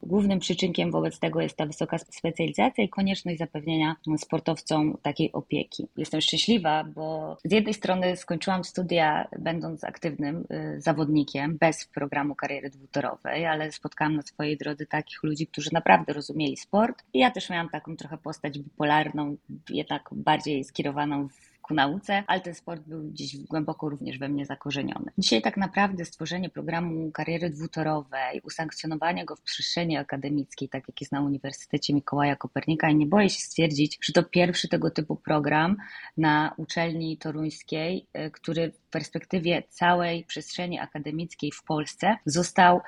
Głównym 0.03 0.39
przyczynkiem 0.39 0.91
wobec 0.91 1.19
tego 1.19 1.41
jest 1.41 1.57
ta 1.57 1.65
wysoka 1.65 1.97
specjalizacja 1.97 2.83
i 2.83 2.89
konieczność 2.89 3.39
zapewnienia 3.39 3.95
sportowcom 4.17 4.97
takiej 5.01 5.31
opieki. 5.31 5.87
Jestem 5.97 6.21
szczęśliwa, 6.21 6.83
bo 6.83 7.37
z 7.45 7.51
jednej 7.51 7.73
strony 7.73 8.17
skończyłam 8.17 8.63
studia 8.63 9.27
będąc 9.39 9.83
aktywnym 9.83 10.45
y, 10.51 10.81
zawodnikiem 10.81 11.57
bez 11.57 11.85
programu 11.85 12.35
kariery 12.35 12.69
dwutorowej, 12.69 13.45
ale 13.45 13.71
spotkałam 13.71 14.15
na 14.15 14.21
swojej 14.21 14.57
drodze 14.57 14.85
takich 14.85 15.23
ludzi, 15.23 15.47
którzy 15.47 15.69
naprawdę 15.73 16.13
rozumieli 16.13 16.57
sport 16.57 17.03
i 17.13 17.19
ja 17.19 17.31
też 17.31 17.49
miałam 17.49 17.69
taką 17.69 17.95
trochę 17.95 18.17
postać 18.17 18.59
bipolarną, 18.59 19.37
jednak 19.69 20.09
bardziej 20.11 20.63
skierowaną 20.63 21.27
w 21.27 21.50
ku 21.61 21.73
nauce, 21.73 22.23
ale 22.27 22.41
ten 22.41 22.55
sport 22.55 22.81
był 22.81 23.03
gdzieś 23.03 23.37
głęboko 23.37 23.89
również 23.89 24.17
we 24.17 24.29
mnie 24.29 24.45
zakorzeniony. 24.45 25.11
Dzisiaj 25.17 25.41
tak 25.41 25.57
naprawdę 25.57 26.05
stworzenie 26.05 26.49
programu 26.49 27.11
kariery 27.11 27.49
dwutorowej, 27.49 28.41
usankcjonowanie 28.43 29.25
go 29.25 29.35
w 29.35 29.41
przestrzeni 29.41 29.97
akademickiej, 29.97 30.69
tak 30.69 30.83
jak 30.87 31.01
jest 31.01 31.11
na 31.11 31.21
Uniwersytecie 31.21 31.93
Mikołaja 31.93 32.35
Kopernika 32.35 32.89
i 32.89 32.95
nie 32.95 33.05
boję 33.05 33.29
się 33.29 33.39
stwierdzić, 33.39 33.97
że 34.01 34.13
to 34.13 34.23
pierwszy 34.23 34.67
tego 34.69 34.91
typu 34.91 35.15
program 35.15 35.77
na 36.17 36.53
uczelni 36.57 37.17
toruńskiej, 37.17 38.07
y, 38.17 38.31
który 38.31 38.71
w 38.71 38.89
perspektywie 38.89 39.63
całej 39.69 40.23
przestrzeni 40.25 40.79
akademickiej 40.79 41.51
w 41.51 41.63
Polsce 41.63 42.17
został 42.25 42.81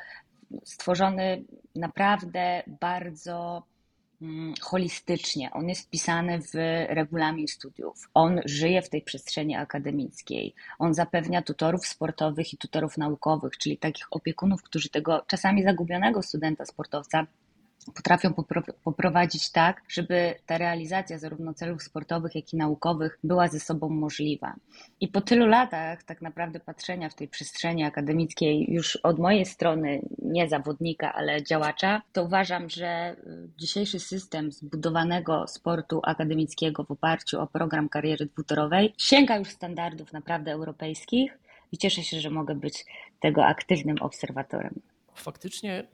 stworzony 0.64 1.44
naprawdę 1.76 2.64
bardzo 2.82 3.64
holistycznie. 4.62 5.50
On 5.54 5.70
jest 5.70 5.88
wpisany 5.88 6.40
w 6.42 6.54
regulamin 6.90 7.48
studiów. 7.48 8.10
On 8.14 8.42
żyje 8.46 8.82
w 8.82 8.90
tej 8.90 9.02
przestrzeni 9.02 9.56
akademickiej. 9.56 10.54
On 10.80 10.94
zapewnia 10.94 11.42
tutorów 11.42 11.88
sportowych 11.88 12.54
i 12.54 12.58
tutorów 12.58 12.98
naukowych, 12.98 13.58
czyli 13.58 13.78
takich 13.78 14.08
opiekunów, 14.12 14.64
którzy 14.64 14.90
tego 14.90 15.24
czasami 15.28 15.64
zagubionego 15.64 16.22
studenta, 16.22 16.66
sportowca 16.66 17.28
potrafią 17.96 18.34
poprowadzić 18.84 19.52
tak, 19.52 19.82
żeby 19.88 20.36
ta 20.46 20.58
realizacja 20.58 21.18
zarówno 21.18 21.54
celów 21.54 21.84
sportowych, 21.84 22.36
jak 22.36 22.54
i 22.54 22.58
naukowych 22.58 23.20
była 23.24 23.48
ze 23.48 23.60
sobą 23.60 23.90
możliwa. 23.90 24.56
I 25.00 25.08
po 25.08 25.22
tylu 25.22 25.48
latach 25.48 26.04
tak 26.04 26.22
naprawdę 26.22 26.60
patrzenia 26.60 27.10
w 27.10 27.16
tej 27.16 27.28
przestrzeni 27.28 27.84
akademickiej 27.84 28.74
już 28.74 28.96
od 28.96 29.20
mojej 29.20 29.46
strony, 29.46 30.02
nie 30.22 30.50
zawodnika, 30.50 31.14
ale 31.14 31.44
działacza, 31.44 32.02
to 32.14 32.24
uważam, 32.24 32.70
że 32.70 33.16
y, 33.28 33.50
dzisiejszy 33.58 34.00
system 34.00 34.52
zbudowanego 34.52 35.48
sportu 35.48 36.02
akademickiego 36.04 36.84
w 36.84 36.92
oparciu 36.92 37.42
o 37.42 37.48
program 37.48 37.90
kariery 37.90 38.26
dwutorowej 38.26 38.94
sięga 38.98 39.38
już 39.38 39.50
standardów 39.50 40.14
naprawdę 40.14 40.52
europejskich 40.52 41.38
i 41.72 41.78
cieszę 41.78 42.04
się, 42.04 42.20
że 42.20 42.30
mogę 42.30 42.56
być 42.56 42.86
tego 43.20 43.46
aktywnym 43.46 43.98
obserwatorem. 44.02 44.82
Faktycznie 45.16 45.88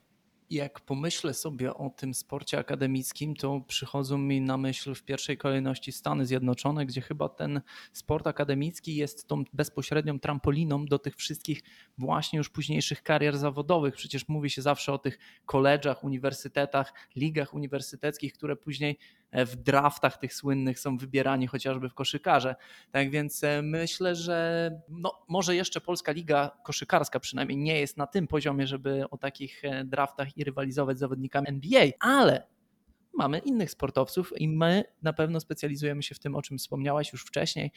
jak 0.50 0.79
pomyślę 0.79 1.34
sobie 1.34 1.74
o 1.74 1.89
tym 1.89 2.13
sporcie 2.13 2.60
akademickim, 2.60 3.36
to 3.36 3.62
przychodzą 3.68 4.18
mi 4.18 4.41
na 4.41 4.58
myśl 4.58 4.96
w 4.96 5.03
pierwszej 5.03 5.38
kolejności 5.38 5.91
Stany 5.91 6.25
Zjednoczone, 6.25 6.86
gdzie 6.86 7.01
chyba 7.01 7.29
ten 7.29 7.62
sport 7.94 8.27
akademicki 8.27 8.96
jest 8.96 9.27
tą 9.27 9.44
bezpośrednią 9.53 10.20
trampoliną 10.20 10.86
do 10.86 11.00
tych 11.00 11.15
wszystkich 11.15 11.62
właśnie 11.98 12.38
już 12.38 12.50
późniejszych 12.50 13.03
karier 13.03 13.38
zawodowych. 13.38 13.96
Przecież 13.96 14.27
mówi 14.27 14.50
się 14.50 14.62
zawsze 14.62 14.94
o 14.94 14.98
tych 14.98 15.18
koledżach, 15.46 16.03
uniwersytetach, 16.03 16.94
ligach 17.15 17.53
uniwersyteckich, 17.53 18.34
które 18.34 18.56
później 18.56 18.98
w 19.31 19.55
draftach 19.55 20.17
tych 20.17 20.33
słynnych 20.33 20.79
są 20.79 20.98
wybierani 20.98 21.48
chociażby 21.48 21.89
w 21.89 21.93
koszykarze. 21.93 22.55
Tak 22.91 23.12
więc 23.12 23.43
e, 23.43 23.62
myślę, 23.62 24.15
że 24.15 24.71
no, 24.89 25.25
może 25.27 25.55
jeszcze 25.55 25.81
Polska 25.81 26.12
Liga 26.12 26.51
Koszykarska 26.63 27.19
przynajmniej 27.19 27.57
nie 27.57 27.79
jest 27.79 27.98
na 27.98 28.07
tym 28.07 28.27
poziomie, 28.27 28.67
żeby 28.67 29.09
o 29.09 29.17
takich 29.17 29.65
e, 29.65 29.86
draftach 29.86 30.38
i 30.38 30.43
rywalizować 30.43 30.98
z 30.98 31.00
zawodnikami 31.00 31.48
NBA, 31.48 31.88
ale 32.00 32.48
mamy 33.13 33.39
innych 33.39 33.71
sportowców 33.71 34.33
i 34.38 34.50
my 34.50 34.83
na 35.01 35.13
pewno 35.13 35.39
specjalizujemy 35.39 36.03
się 36.03 36.15
w 36.15 36.19
tym, 36.19 36.36
o 36.36 36.41
czym 36.41 36.57
wspomniałaś 36.57 37.12
już 37.12 37.24
wcześniej 37.24 37.71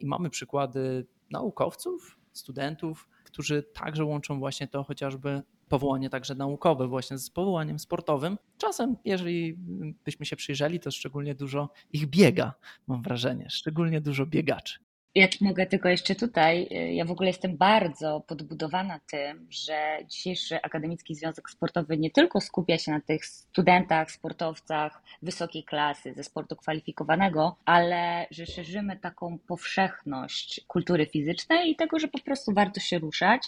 i 0.00 0.06
mamy 0.06 0.30
przykłady 0.30 1.06
naukowców, 1.30 2.18
studentów, 2.32 3.08
którzy 3.24 3.62
także 3.62 4.04
łączą 4.04 4.38
właśnie 4.38 4.68
to 4.68 4.84
chociażby 4.84 5.42
powołanie 5.68 6.10
także 6.10 6.34
naukowe 6.34 6.88
właśnie 6.88 7.18
z 7.18 7.30
powołaniem 7.30 7.78
sportowym. 7.78 8.38
Czasem, 8.58 8.96
jeżeli 9.04 9.56
byśmy 10.04 10.26
się 10.26 10.36
przyjrzeli, 10.36 10.80
to 10.80 10.90
szczególnie 10.90 11.34
dużo 11.34 11.70
ich 11.92 12.06
biega, 12.06 12.54
mam 12.86 13.02
wrażenie, 13.02 13.46
szczególnie 13.50 14.00
dużo 14.00 14.26
biegaczy. 14.26 14.85
Jak 15.16 15.30
mogę 15.40 15.66
tylko 15.66 15.88
jeszcze 15.88 16.14
tutaj, 16.14 16.68
y, 16.72 16.92
ja 16.92 17.04
w 17.04 17.10
ogóle 17.10 17.28
jestem 17.28 17.56
bardzo 17.56 18.20
podbudowana 18.26 19.00
tym, 19.10 19.46
że 19.50 19.98
dzisiejszy 20.08 20.62
Akademicki 20.62 21.14
Związek 21.14 21.50
Sportowy 21.50 21.98
nie 21.98 22.10
tylko 22.10 22.40
skupia 22.40 22.78
się 22.78 22.92
na 22.92 23.00
tych 23.00 23.26
studentach, 23.26 24.10
sportowcach 24.10 25.02
wysokiej 25.22 25.64
klasy 25.64 26.14
ze 26.14 26.24
sportu 26.24 26.56
kwalifikowanego, 26.56 27.56
ale 27.64 28.26
że 28.30 28.46
szerzymy 28.46 28.96
taką 28.96 29.38
powszechność 29.38 30.60
kultury 30.68 31.06
fizycznej 31.06 31.70
i 31.70 31.76
tego, 31.76 31.98
że 31.98 32.08
po 32.08 32.18
prostu 32.18 32.54
warto 32.54 32.80
się 32.80 32.98
ruszać. 32.98 33.42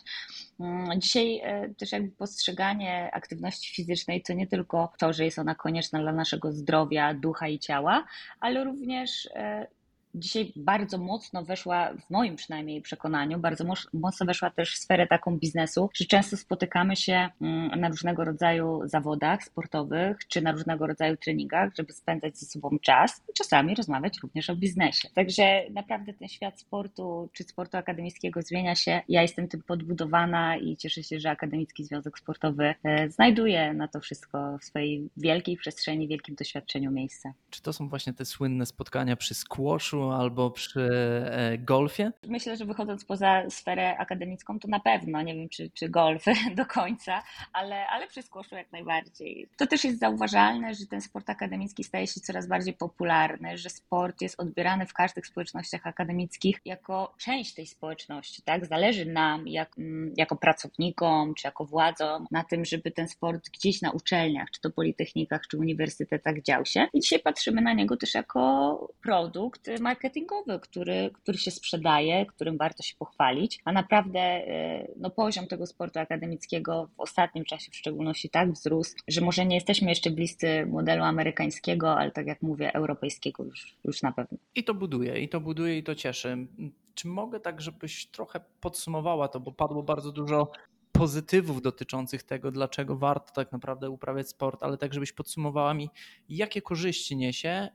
Mm, 0.60 1.00
dzisiaj 1.00 1.42
y, 1.64 1.74
też 1.74 1.92
jakby 1.92 2.10
postrzeganie 2.10 3.10
aktywności 3.12 3.74
fizycznej 3.74 4.22
to 4.22 4.32
nie 4.32 4.46
tylko 4.46 4.92
to, 4.98 5.12
że 5.12 5.24
jest 5.24 5.38
ona 5.38 5.54
konieczna 5.54 6.00
dla 6.00 6.12
naszego 6.12 6.52
zdrowia, 6.52 7.14
ducha 7.14 7.48
i 7.48 7.58
ciała, 7.58 8.04
ale 8.40 8.64
również 8.64 9.26
y, 9.26 9.77
dzisiaj 10.14 10.52
bardzo 10.56 10.98
mocno 10.98 11.44
weszła, 11.44 11.90
w 12.06 12.10
moim 12.10 12.36
przynajmniej 12.36 12.82
przekonaniu, 12.82 13.38
bardzo 13.38 13.64
mocno 13.92 14.26
weszła 14.26 14.50
też 14.50 14.74
w 14.74 14.78
sferę 14.78 15.06
taką 15.06 15.38
biznesu, 15.38 15.90
że 15.94 16.04
często 16.04 16.36
spotykamy 16.36 16.96
się 16.96 17.28
mm, 17.40 17.80
na 17.80 17.88
różnego 17.88 18.24
rodzaju 18.24 18.80
zawodach 18.84 19.44
sportowych 19.44 20.18
czy 20.28 20.42
na 20.42 20.52
różnego 20.52 20.86
rodzaju 20.86 21.16
treningach, 21.16 21.72
żeby 21.76 21.92
spędzać 21.92 22.38
ze 22.38 22.46
sobą 22.46 22.78
czas 22.82 23.22
i 23.30 23.32
czasami 23.32 23.74
rozmawiać 23.74 24.18
również 24.22 24.50
o 24.50 24.56
biznesie. 24.56 25.08
Także 25.14 25.62
naprawdę 25.70 26.12
ten 26.12 26.28
świat 26.28 26.60
sportu 26.60 27.28
czy 27.32 27.44
sportu 27.44 27.76
akademickiego 27.76 28.42
zmienia 28.42 28.74
się. 28.74 29.00
Ja 29.08 29.22
jestem 29.22 29.48
tym 29.48 29.62
podbudowana 29.62 30.56
i 30.56 30.76
cieszę 30.76 31.02
się, 31.02 31.20
że 31.20 31.30
Akademicki 31.30 31.84
Związek 31.84 32.18
Sportowy 32.18 32.74
e, 32.84 33.10
znajduje 33.10 33.74
na 33.74 33.88
to 33.88 34.00
wszystko 34.00 34.58
w 34.58 34.64
swojej 34.64 35.08
wielkiej 35.16 35.56
przestrzeni, 35.56 36.08
wielkim 36.08 36.34
doświadczeniu 36.34 36.90
miejsca. 36.90 37.32
Czy 37.50 37.62
to 37.62 37.72
są 37.72 37.88
właśnie 37.88 38.12
te 38.12 38.24
słynne 38.24 38.66
spotkania 38.66 39.16
przy 39.16 39.34
squashu 39.34 40.07
albo 40.12 40.50
przy 40.50 40.88
e, 41.30 41.58
golfie? 41.58 42.12
Myślę, 42.26 42.56
że 42.56 42.64
wychodząc 42.64 43.04
poza 43.04 43.50
sferę 43.50 43.98
akademicką, 43.98 44.58
to 44.58 44.68
na 44.68 44.80
pewno, 44.80 45.22
nie 45.22 45.34
wiem 45.34 45.48
czy, 45.48 45.70
czy 45.70 45.88
golf 45.88 46.24
do 46.56 46.66
końca, 46.66 47.22
ale, 47.52 47.86
ale 47.86 48.06
przy 48.06 48.22
squashu 48.22 48.54
jak 48.54 48.72
najbardziej. 48.72 49.48
To 49.56 49.66
też 49.66 49.84
jest 49.84 49.98
zauważalne, 49.98 50.74
że 50.74 50.86
ten 50.86 51.00
sport 51.00 51.30
akademicki 51.30 51.84
staje 51.84 52.06
się 52.06 52.20
coraz 52.20 52.48
bardziej 52.48 52.74
popularny, 52.74 53.58
że 53.58 53.70
sport 53.70 54.22
jest 54.22 54.40
odbierany 54.40 54.86
w 54.86 54.92
każdych 54.92 55.26
społecznościach 55.26 55.86
akademickich 55.86 56.60
jako 56.64 57.14
część 57.18 57.54
tej 57.54 57.66
społeczności, 57.66 58.42
tak? 58.42 58.66
Zależy 58.66 59.06
nam 59.06 59.48
jak, 59.48 59.78
mm, 59.78 60.12
jako 60.16 60.36
pracownikom, 60.36 61.34
czy 61.34 61.46
jako 61.46 61.64
władzom 61.64 62.26
na 62.30 62.44
tym, 62.44 62.64
żeby 62.64 62.90
ten 62.90 63.08
sport 63.08 63.50
gdzieś 63.50 63.82
na 63.82 63.90
uczelniach, 63.90 64.50
czy 64.50 64.60
to 64.60 64.70
politechnikach, 64.70 65.42
czy 65.50 65.58
uniwersytetach 65.58 66.42
dział 66.42 66.64
się. 66.64 66.88
I 66.92 67.00
dzisiaj 67.00 67.18
patrzymy 67.18 67.60
na 67.60 67.72
niego 67.72 67.96
też 67.96 68.14
jako 68.14 68.88
produkt 69.02 69.70
marketingowy, 69.88 70.60
który, 70.60 71.10
który 71.22 71.38
się 71.38 71.50
sprzedaje, 71.50 72.26
którym 72.26 72.56
warto 72.56 72.82
się 72.82 72.96
pochwalić, 72.96 73.60
a 73.64 73.72
naprawdę 73.72 74.20
e, 74.20 74.88
no, 74.96 75.10
poziom 75.10 75.46
tego 75.46 75.66
sportu 75.66 75.98
akademickiego 75.98 76.88
w 76.96 77.00
ostatnim 77.00 77.44
czasie 77.44 77.70
w 77.70 77.76
szczególności 77.76 78.30
tak 78.30 78.52
wzrósł, 78.52 78.94
że 79.08 79.20
może 79.20 79.46
nie 79.46 79.54
jesteśmy 79.54 79.88
jeszcze 79.88 80.10
bliscy 80.10 80.66
modelu 80.66 81.04
amerykańskiego, 81.04 81.96
ale 81.98 82.10
tak 82.10 82.26
jak 82.26 82.42
mówię, 82.42 82.74
europejskiego 82.74 83.44
już, 83.44 83.76
już 83.84 84.02
na 84.02 84.12
pewno. 84.12 84.38
I 84.54 84.64
to 84.64 84.74
buduje, 84.74 85.20
i 85.20 85.28
to 85.28 85.40
buduje, 85.40 85.78
i 85.78 85.82
to 85.82 85.94
cieszy. 85.94 86.46
Czy 86.94 87.08
mogę 87.08 87.40
tak, 87.40 87.60
żebyś 87.60 88.06
trochę 88.06 88.40
podsumowała 88.60 89.28
to, 89.28 89.40
bo 89.40 89.52
padło 89.52 89.82
bardzo 89.82 90.12
dużo 90.12 90.52
pozytywów 90.92 91.62
dotyczących 91.62 92.22
tego, 92.22 92.50
dlaczego 92.50 92.96
warto 92.96 93.32
tak 93.32 93.52
naprawdę 93.52 93.90
uprawiać 93.90 94.28
sport, 94.28 94.62
ale 94.62 94.78
tak, 94.78 94.94
żebyś 94.94 95.12
podsumowała 95.12 95.74
mi, 95.74 95.90
jakie 96.28 96.62
korzyści 96.62 97.16
niesie 97.16 97.68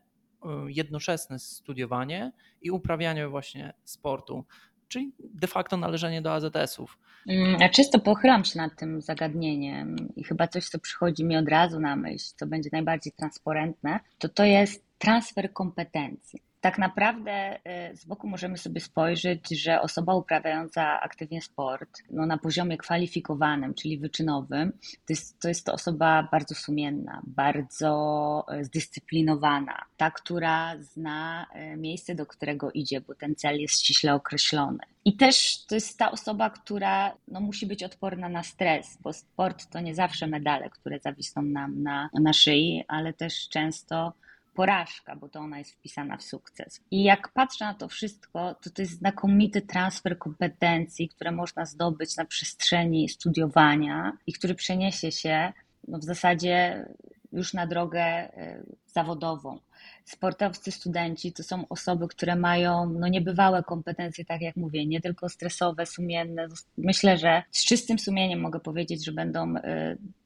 jednoczesne 0.68 1.40
studiowanie 1.40 2.32
i 2.62 2.72
uprawianie 2.72 3.28
właśnie 3.28 3.74
sportu, 3.84 4.46
czyli 4.88 5.12
de 5.20 5.48
facto 5.48 5.78
należenie 5.78 6.22
do 6.22 6.34
AZS-ów. 6.34 6.98
Mm, 7.28 7.70
czysto 7.70 8.00
pochylam 8.00 8.46
się 8.46 8.58
nad 8.58 8.76
tym 8.76 9.02
zagadnieniem 9.02 9.96
i 10.16 10.24
chyba 10.24 10.48
coś, 10.48 10.70
co 10.70 10.80
przychodzi 10.80 11.26
mi 11.26 11.38
od 11.38 11.50
razu 11.50 11.80
na 11.80 11.96
myśl, 11.96 12.34
co 12.36 12.48
będzie 12.48 12.70
najbardziej 12.72 13.14
transparentne, 13.14 14.00
to 14.20 14.30
to 14.30 14.44
jest 14.44 14.86
transfer 14.98 15.54
kompetencji 15.54 16.42
tak 16.64 16.78
naprawdę 16.78 17.60
y, 17.92 17.96
z 17.98 18.06
boku 18.06 18.28
możemy 18.28 18.58
sobie 18.58 18.82
spojrzeć, 18.82 19.50
że 19.50 19.82
osoba 19.82 20.16
uprawiająca 20.16 21.02
aktywnie 21.02 21.42
sport 21.42 21.90
no 22.10 22.26
na 22.26 22.38
poziomie 22.38 22.78
kwalifikowanym, 22.78 23.74
czyli 23.74 23.98
wyczynowym, 23.98 24.72
to 24.82 25.14
jest, 25.14 25.42
to 25.42 25.48
jest 25.48 25.66
to 25.66 25.74
osoba 25.74 26.28
bardzo 26.32 26.56
sumienna, 26.56 27.22
bardzo 27.28 28.46
y, 28.60 28.66
zdyscyplinowana, 28.66 29.86
ta, 29.98 30.12
która 30.12 30.76
zna 30.80 31.48
y, 31.74 31.78
miejsce, 31.78 32.16
do 32.16 32.26
którego 32.26 32.72
idzie, 32.72 33.02
bo 33.02 33.16
ten 33.16 33.36
cel 33.36 33.60
jest 33.60 33.80
ściśle 33.80 34.14
określony. 34.14 34.80
I 35.06 35.18
też 35.18 35.66
to 35.66 35.76
jest 35.76 35.98
ta 35.98 36.12
osoba, 36.12 36.50
która 36.50 37.18
no, 37.28 37.40
musi 37.40 37.66
być 37.68 37.84
odporna 37.84 38.30
na 38.30 38.44
stres, 38.44 38.98
bo 39.02 39.14
sport 39.14 39.70
to 39.70 39.80
nie 39.80 39.96
zawsze 39.96 40.28
medale, 40.28 40.70
które 40.70 41.00
zawisną 41.00 41.42
nam 41.42 41.84
na, 41.84 42.10
na 42.22 42.34
szyi, 42.34 42.84
ale 42.88 43.14
też 43.14 43.50
często 43.50 44.14
porażka, 44.54 45.16
bo 45.16 45.30
to 45.30 45.40
ona 45.40 45.60
jest 45.60 45.72
wpisana 45.72 46.18
w 46.18 46.24
sukces. 46.24 46.82
I 46.92 47.04
jak 47.04 47.30
patrzę 47.30 47.66
na 47.66 47.74
to 47.74 47.88
wszystko, 47.88 48.56
to 48.62 48.70
to 48.70 48.82
jest 48.82 48.98
znakomity 48.98 49.62
transfer 49.62 50.18
kompetencji, 50.18 51.10
które 51.10 51.32
można 51.32 51.66
zdobyć 51.66 52.18
na 52.18 52.26
przestrzeni 52.26 53.10
studiowania 53.10 54.18
i 54.28 54.34
który 54.34 54.56
przeniesie 54.56 55.12
się 55.12 55.54
no, 55.88 56.00
w 56.00 56.04
zasadzie 56.04 56.86
już 57.34 57.54
na 57.54 57.68
drogę 57.68 58.30
y, 58.38 58.64
zawodową 58.88 59.60
sportowcy, 60.06 60.72
studenci 60.72 61.34
to 61.34 61.44
są 61.44 61.68
osoby, 61.68 62.08
które 62.08 62.36
mają 62.36 62.90
no, 62.90 63.08
niebywałe 63.08 63.64
kompetencje, 63.64 64.26
tak 64.26 64.42
jak 64.42 64.56
mówię, 64.56 64.86
nie 64.86 65.02
tylko 65.02 65.30
stresowe, 65.30 65.86
sumienne. 65.86 66.48
Myślę, 66.78 67.18
że 67.18 67.44
z 67.52 67.66
czystym 67.66 68.00
sumieniem 68.00 68.40
mogę 68.40 68.60
powiedzieć, 68.60 69.06
że 69.06 69.12
będą 69.12 69.56
y, 69.56 69.62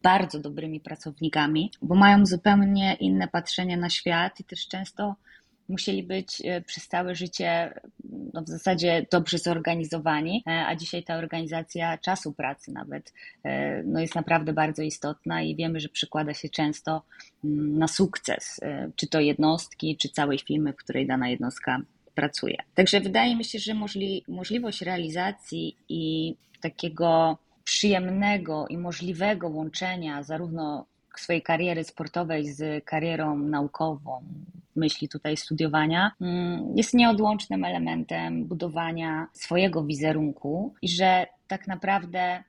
bardzo 0.04 0.40
dobrymi 0.40 0.80
pracownikami, 0.80 1.72
bo 1.82 1.96
mają 1.96 2.26
zupełnie 2.26 2.94
inne 2.94 3.28
patrzenie 3.28 3.78
na 3.78 3.90
świat 3.90 4.40
i 4.40 4.44
też 4.44 4.68
często 4.68 5.16
musieli 5.70 6.04
być 6.04 6.42
e, 6.46 6.62
przez 6.62 6.88
całe 6.88 7.16
życie 7.16 7.74
no 8.34 8.42
w 8.42 8.48
zasadzie 8.48 9.06
dobrze 9.12 9.38
zorganizowani, 9.38 10.44
e, 10.48 10.66
a 10.68 10.76
dzisiaj 10.76 11.04
ta 11.04 11.16
organizacja 11.16 11.98
czasu 11.98 12.34
pracy 12.34 12.72
nawet 12.72 13.14
e, 13.44 13.84
no 13.84 14.00
jest 14.00 14.16
naprawdę 14.16 14.54
bardzo 14.54 14.84
istotna 14.84 15.42
i 15.42 15.56
wiemy, 15.56 15.80
że 15.80 15.90
przykłada 15.90 16.34
się 16.34 16.50
często 16.50 17.04
mm, 17.44 17.78
na 17.78 17.88
sukces, 17.88 18.60
czy 18.96 19.08
to 19.08 19.20
jednostki, 19.20 19.98
czy 19.98 20.10
całej 20.10 20.40
firmy, 20.40 20.74
w 20.74 20.76
której 20.76 21.08
dana 21.08 21.30
jednostka 21.30 21.82
pracuje. 22.16 22.58
Także 22.76 23.02
wydaje 23.02 23.36
mi 23.36 23.46
się, 23.46 23.60
że 23.60 23.74
możli, 23.74 24.24
możliwość 24.28 24.82
realizacji 24.82 25.78
i 25.90 26.36
takiego 26.62 27.38
przyjemnego 27.64 28.68
i 28.68 28.78
możliwego 28.78 29.48
łączenia 29.48 30.24
zarówno 30.24 30.86
swojej 31.20 31.42
kariery 31.42 31.84
sportowej 31.84 32.54
z 32.54 32.86
karierą 32.86 33.38
naukową, 33.38 34.22
myśli 34.76 35.10
tutaj 35.10 35.38
studiowania, 35.38 36.12
mm, 36.22 36.78
jest 36.78 36.94
nieodłącznym 36.94 37.66
elementem 37.66 38.46
budowania 38.46 39.28
swojego 39.34 39.84
wizerunku 39.84 40.74
i 40.82 40.90
że 40.90 41.28
tak 41.48 41.68
naprawdę 41.68 42.44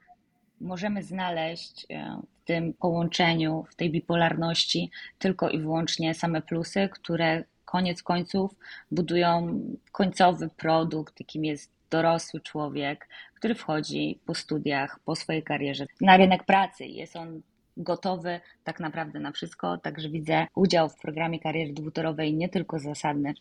możemy 0.60 1.02
znaleźć 1.02 1.86
e, 1.90 2.20
w 2.42 2.44
tym 2.44 2.72
połączeniu, 2.72 3.64
w 3.70 3.74
tej 3.74 3.90
bipolarności 3.90 4.90
tylko 5.18 5.50
i 5.50 5.58
wyłącznie 5.58 6.14
same 6.14 6.42
plusy, 6.42 6.88
które 6.92 7.44
koniec 7.64 8.02
końców 8.02 8.54
budują 8.90 9.60
końcowy 9.92 10.48
produkt, 10.56 11.20
jakim 11.20 11.44
jest 11.44 11.70
dorosły 11.90 12.40
człowiek, 12.40 13.08
który 13.34 13.54
wchodzi 13.54 14.18
po 14.26 14.34
studiach, 14.34 15.00
po 15.04 15.16
swojej 15.16 15.42
karierze 15.42 15.86
na 16.00 16.16
rynek 16.16 16.44
pracy. 16.44 16.86
Jest 16.86 17.16
on 17.16 17.42
gotowy 17.78 18.40
tak 18.64 18.80
naprawdę 18.80 19.20
na 19.20 19.32
wszystko, 19.32 19.78
także 19.78 20.08
widzę 20.08 20.46
udział 20.54 20.88
w 20.88 20.98
programie 20.98 21.40
kariery 21.40 21.72
dwutorowej 21.72 22.34
nie 22.34 22.48
tylko 22.48 22.78
zasadny 22.78 23.34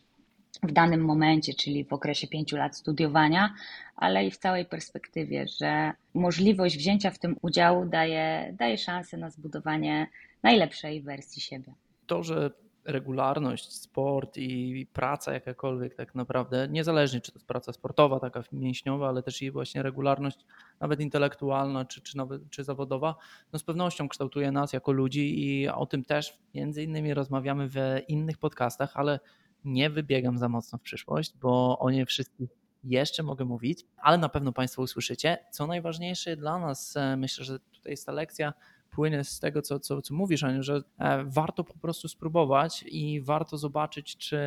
w 0.62 0.72
danym 0.72 1.00
momencie, 1.00 1.54
czyli 1.54 1.84
w 1.84 1.92
okresie 1.92 2.28
pięciu 2.28 2.56
lat 2.56 2.76
studiowania, 2.76 3.54
ale 3.96 4.26
i 4.26 4.30
w 4.30 4.36
całej 4.36 4.64
perspektywie, 4.64 5.46
że 5.60 5.92
możliwość 6.14 6.76
wzięcia 6.76 7.10
w 7.10 7.18
tym 7.18 7.36
udziału 7.42 7.86
daje, 7.86 8.54
daje 8.58 8.78
szansę 8.78 9.16
na 9.16 9.30
zbudowanie 9.30 10.06
najlepszej 10.42 11.02
wersji 11.02 11.42
siebie. 11.42 11.74
To, 12.06 12.22
że 12.22 12.50
regularność, 12.88 13.72
sport 13.72 14.36
i 14.36 14.86
praca 14.92 15.32
jakakolwiek 15.32 15.94
tak 15.94 16.14
naprawdę, 16.14 16.68
niezależnie 16.70 17.20
czy 17.20 17.32
to 17.32 17.38
jest 17.38 17.46
praca 17.46 17.72
sportowa, 17.72 18.20
taka 18.20 18.42
mięśniowa, 18.52 19.08
ale 19.08 19.22
też 19.22 19.42
i 19.42 19.50
właśnie 19.50 19.82
regularność 19.82 20.38
nawet 20.80 21.00
intelektualna 21.00 21.84
czy, 21.84 22.00
czy, 22.00 22.16
nawet, 22.16 22.50
czy 22.50 22.64
zawodowa, 22.64 23.14
no 23.52 23.58
z 23.58 23.64
pewnością 23.64 24.08
kształtuje 24.08 24.52
nas 24.52 24.72
jako 24.72 24.92
ludzi 24.92 25.44
i 25.46 25.68
o 25.68 25.86
tym 25.86 26.04
też 26.04 26.38
między 26.54 26.82
innymi 26.82 27.14
rozmawiamy 27.14 27.68
w 27.68 27.76
innych 28.08 28.38
podcastach, 28.38 28.96
ale 28.96 29.20
nie 29.64 29.90
wybiegam 29.90 30.38
za 30.38 30.48
mocno 30.48 30.78
w 30.78 30.82
przyszłość, 30.82 31.34
bo 31.40 31.78
o 31.78 31.90
nie 31.90 32.06
wszystkich 32.06 32.50
jeszcze 32.84 33.22
mogę 33.22 33.44
mówić, 33.44 33.84
ale 33.96 34.18
na 34.18 34.28
pewno 34.28 34.52
Państwo 34.52 34.82
usłyszycie. 34.82 35.38
Co 35.50 35.66
najważniejsze 35.66 36.36
dla 36.36 36.58
nas, 36.58 36.96
e, 36.96 37.16
myślę, 37.16 37.44
że 37.44 37.58
tutaj 37.58 37.92
jest 37.92 38.06
ta 38.06 38.12
lekcja, 38.12 38.52
płynie 38.90 39.24
z 39.24 39.40
tego, 39.40 39.62
co, 39.62 39.80
co, 39.80 40.02
co 40.02 40.14
mówisz, 40.14 40.44
Aniu, 40.44 40.62
że 40.62 40.82
e, 40.98 41.24
warto 41.24 41.64
po 41.64 41.78
prostu 41.78 42.08
spróbować 42.08 42.84
i 42.86 43.20
warto 43.20 43.58
zobaczyć, 43.58 44.16
czy, 44.16 44.38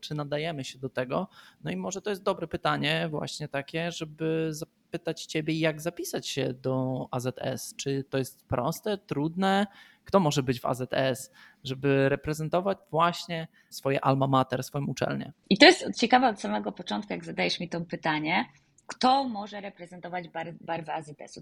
czy 0.00 0.14
nadajemy 0.14 0.64
się 0.64 0.78
do 0.78 0.88
tego. 0.88 1.28
No 1.64 1.70
i 1.70 1.76
może 1.76 2.02
to 2.02 2.10
jest 2.10 2.22
dobre 2.22 2.46
pytanie, 2.46 3.08
właśnie 3.10 3.48
takie, 3.48 3.92
żeby 3.92 4.48
zapytać 4.50 5.26
Ciebie, 5.26 5.58
jak 5.58 5.80
zapisać 5.80 6.28
się 6.28 6.54
do 6.54 7.06
AZS. 7.10 7.74
Czy 7.76 8.04
to 8.04 8.18
jest 8.18 8.46
proste, 8.46 8.98
trudne? 8.98 9.66
Kto 10.04 10.20
może 10.20 10.42
być 10.42 10.60
w 10.60 10.66
AZS, 10.66 11.30
żeby 11.64 12.08
reprezentować 12.08 12.78
właśnie 12.90 13.48
swoje 13.70 14.04
alma 14.04 14.26
mater, 14.26 14.62
swoją 14.62 14.86
uczelnię? 14.86 15.32
I 15.50 15.58
to 15.58 15.66
jest 15.66 16.00
ciekawe 16.00 16.28
od 16.28 16.40
samego 16.40 16.72
początku, 16.72 17.12
jak 17.12 17.24
zadajesz 17.24 17.60
mi 17.60 17.68
to 17.68 17.80
pytanie 17.80 18.44
kto 18.88 19.24
może 19.24 19.60
reprezentować 19.60 20.28
bar 20.28 20.54
barwy. 20.60 20.92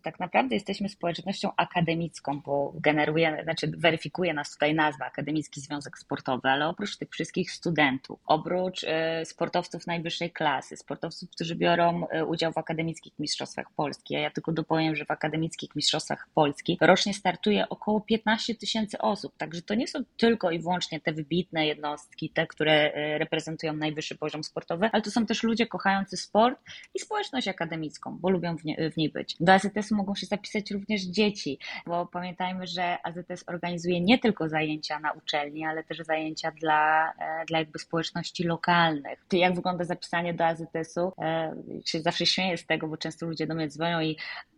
Tak 0.02 0.20
naprawdę 0.20 0.54
jesteśmy 0.54 0.88
społecznością 0.88 1.50
akademicką, 1.56 2.40
bo 2.40 2.72
generuje, 2.74 3.40
znaczy 3.42 3.72
weryfikuje 3.76 4.34
nas 4.34 4.52
tutaj 4.52 4.74
nazwa 4.74 5.04
Akademicki 5.04 5.60
Związek 5.60 5.98
Sportowy, 5.98 6.48
ale 6.48 6.68
oprócz 6.68 6.96
tych 6.96 7.10
wszystkich 7.10 7.52
studentów, 7.52 8.20
oprócz 8.26 8.82
y, 8.82 8.88
sportowców 9.24 9.86
najwyższej 9.86 10.32
klasy, 10.32 10.76
sportowców, 10.76 11.30
którzy 11.30 11.56
biorą 11.56 12.06
y, 12.06 12.24
udział 12.24 12.52
w 12.52 12.58
Akademickich 12.58 13.18
Mistrzostwach 13.18 13.70
Polski, 13.76 14.16
a 14.16 14.20
ja 14.20 14.30
tylko 14.30 14.52
dopowiem, 14.52 14.96
że 14.96 15.04
w 15.04 15.10
Akademickich 15.10 15.76
Mistrzostwach 15.76 16.28
Polski 16.34 16.78
rocznie 16.80 17.14
startuje 17.14 17.68
około 17.68 18.00
15 18.00 18.54
tysięcy 18.54 18.98
osób, 18.98 19.36
także 19.36 19.62
to 19.62 19.74
nie 19.74 19.88
są 19.88 19.98
tylko 20.16 20.50
i 20.50 20.58
wyłącznie 20.58 21.00
te 21.00 21.12
wybitne 21.12 21.66
jednostki, 21.66 22.30
te, 22.30 22.46
które 22.46 22.92
y, 23.14 23.18
reprezentują 23.18 23.72
najwyższy 23.72 24.16
poziom 24.16 24.44
sportowy, 24.44 24.90
ale 24.92 25.02
to 25.02 25.10
są 25.10 25.26
też 25.26 25.42
ludzie 25.42 25.66
kochający 25.66 26.16
sport 26.16 26.60
i 26.94 26.98
społeczność 26.98 27.35
akademicką, 27.48 28.18
bo 28.20 28.30
lubią 28.30 28.58
w, 28.58 28.64
nie, 28.64 28.90
w 28.90 28.96
niej 28.96 29.08
być. 29.08 29.36
Do 29.40 29.52
AZS-u 29.52 29.96
mogą 29.96 30.14
się 30.14 30.26
zapisać 30.26 30.70
również 30.70 31.02
dzieci, 31.02 31.58
bo 31.86 32.06
pamiętajmy, 32.06 32.66
że 32.66 32.98
AZS 33.02 33.44
organizuje 33.46 34.00
nie 34.00 34.18
tylko 34.18 34.48
zajęcia 34.48 35.00
na 35.00 35.12
uczelni, 35.12 35.64
ale 35.64 35.84
też 35.84 35.98
zajęcia 35.98 36.50
dla, 36.50 37.12
e, 37.18 37.44
dla 37.46 37.58
jakby 37.58 37.78
społeczności 37.78 38.44
lokalnych. 38.44 39.26
Jak 39.32 39.54
wygląda 39.54 39.84
zapisanie 39.84 40.34
do 40.34 40.46
AZS-u? 40.46 41.12
E, 41.18 41.54
się 41.84 42.00
zawsze 42.00 42.26
śmieję 42.26 42.56
z 42.56 42.66
tego, 42.66 42.88
bo 42.88 42.96
często 42.96 43.26
ludzie 43.26 43.46
do 43.46 43.54
mnie 43.54 43.68
dzwonią 43.68 44.00
i 44.00 44.16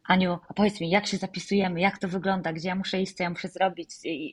Aniu, 0.08 0.38
a 0.48 0.54
powiedz 0.54 0.80
mi, 0.80 0.90
jak 0.90 1.06
się 1.06 1.16
zapisujemy, 1.16 1.80
jak 1.80 1.98
to 1.98 2.08
wygląda, 2.08 2.52
gdzie 2.52 2.68
ja 2.68 2.74
muszę 2.74 3.02
iść, 3.02 3.12
co 3.12 3.22
ja 3.22 3.30
muszę 3.30 3.48
zrobić, 3.48 3.90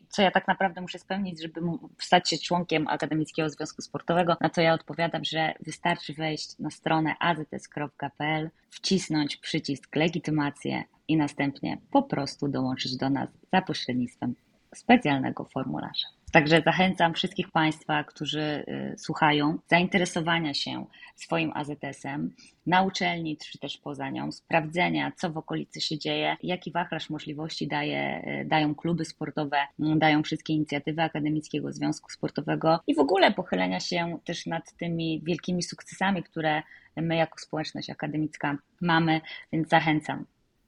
co 0.09 0.21
ja 0.21 0.31
tak 0.31 0.47
naprawdę 0.47 0.81
muszę 0.81 0.99
spełnić, 0.99 1.41
żeby 1.41 1.61
stać 2.01 2.29
się 2.29 2.37
członkiem 2.37 2.87
Akademickiego 2.87 3.49
Związku 3.49 3.81
Sportowego, 3.81 4.37
na 4.41 4.49
to 4.49 4.61
ja 4.61 4.73
odpowiadam, 4.73 5.23
że 5.23 5.53
wystarczy 5.59 6.13
wejść 6.13 6.59
na 6.59 6.69
stronę 6.69 7.15
azs.pl, 7.19 8.49
wcisnąć 8.69 9.37
przycisk 9.37 9.95
legitymację 9.95 10.83
i 11.07 11.17
następnie 11.17 11.77
po 11.91 12.03
prostu 12.03 12.47
dołączyć 12.47 12.97
do 12.97 13.09
nas 13.09 13.29
za 13.53 13.61
pośrednictwem 13.61 14.35
specjalnego 14.75 15.45
formularza. 15.45 16.14
Także 16.31 16.61
zachęcam 16.65 17.13
wszystkich 17.13 17.51
Państwa, 17.51 18.03
którzy 18.03 18.41
y, 18.41 18.95
słuchają, 18.97 19.57
zainteresowania 19.67 20.53
się 20.53 20.85
swoim 21.15 21.51
AZS-em 21.55 22.35
na 22.65 22.81
uczelni, 22.81 23.37
czy 23.37 23.59
też 23.59 23.77
poza 23.77 24.09
nią, 24.09 24.31
sprawdzenia, 24.31 25.11
co 25.15 25.29
w 25.29 25.37
okolicy 25.37 25.81
się 25.81 25.97
dzieje, 25.97 26.37
jaki 26.43 26.71
wachlarz 26.71 27.09
możliwości 27.09 27.67
daje, 27.67 28.23
y, 28.41 28.45
dają 28.45 28.75
kluby 28.75 29.05
sportowe, 29.05 29.57
mm, 29.79 29.99
dają 29.99 30.23
wszystkie 30.23 30.53
inicjatywy 30.53 31.01
Akademickiego 31.01 31.71
Związku 31.71 32.09
Sportowego 32.09 32.79
i 32.87 32.95
w 32.95 32.99
ogóle 32.99 33.33
pochylenia 33.33 33.79
się 33.79 34.19
też 34.25 34.45
nad 34.45 34.73
tymi 34.77 35.21
wielkimi 35.23 35.63
sukcesami, 35.63 36.23
które 36.23 36.63
my 36.95 37.15
jako 37.15 37.39
społeczność 37.39 37.89
akademicka 37.89 38.57
mamy, 38.81 39.21
więc 39.51 39.69
zachęcam 39.69 40.25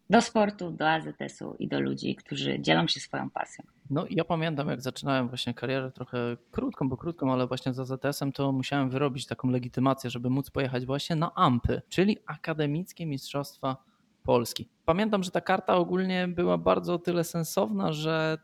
do 0.10 0.22
sportu, 0.22 0.72
do 0.72 0.89
AZS-u 0.89 1.56
i 1.60 1.67
do 1.67 1.80
ludzi, 1.80 2.15
którzy 2.15 2.60
dzielą 2.60 2.88
się 2.88 3.00
swoją 3.00 3.30
pasją. 3.30 3.65
No 3.89 4.06
ja 4.10 4.26
pamiętam, 4.26 4.70
jak 4.70 4.82
zaczynałem 4.82 5.28
właśnie 5.28 5.54
karierę 5.54 5.91
trochę 5.91 6.38
krótką, 6.52 6.89
bo 6.89 6.98
krótką, 6.98 7.34
ale 7.34 7.48
właśnie 7.48 7.74
z 7.74 7.80
AZS-em, 7.80 8.32
to 8.32 8.52
musiałem 8.52 8.89
wyrobić 8.89 9.26
taką 9.26 9.50
legitymację, 9.50 10.10
żeby 10.10 10.30
móc 10.30 10.50
pojechać 10.50 10.86
właśnie 10.86 11.15
na 11.15 11.36
AMPy, 11.36 11.82
czyli 11.89 12.17
Akademickie 12.26 13.06
Mistrzostwa 13.06 13.78
Polski. 14.24 14.70
Pamiętam, 14.86 15.24
że 15.24 15.32
ta 15.32 15.41
karta 15.41 15.76
ogólnie 15.76 16.28
była 16.28 16.58
bardzo 16.58 17.00
tyle 17.00 17.24
sensowna, 17.24 17.93
że 17.93 18.38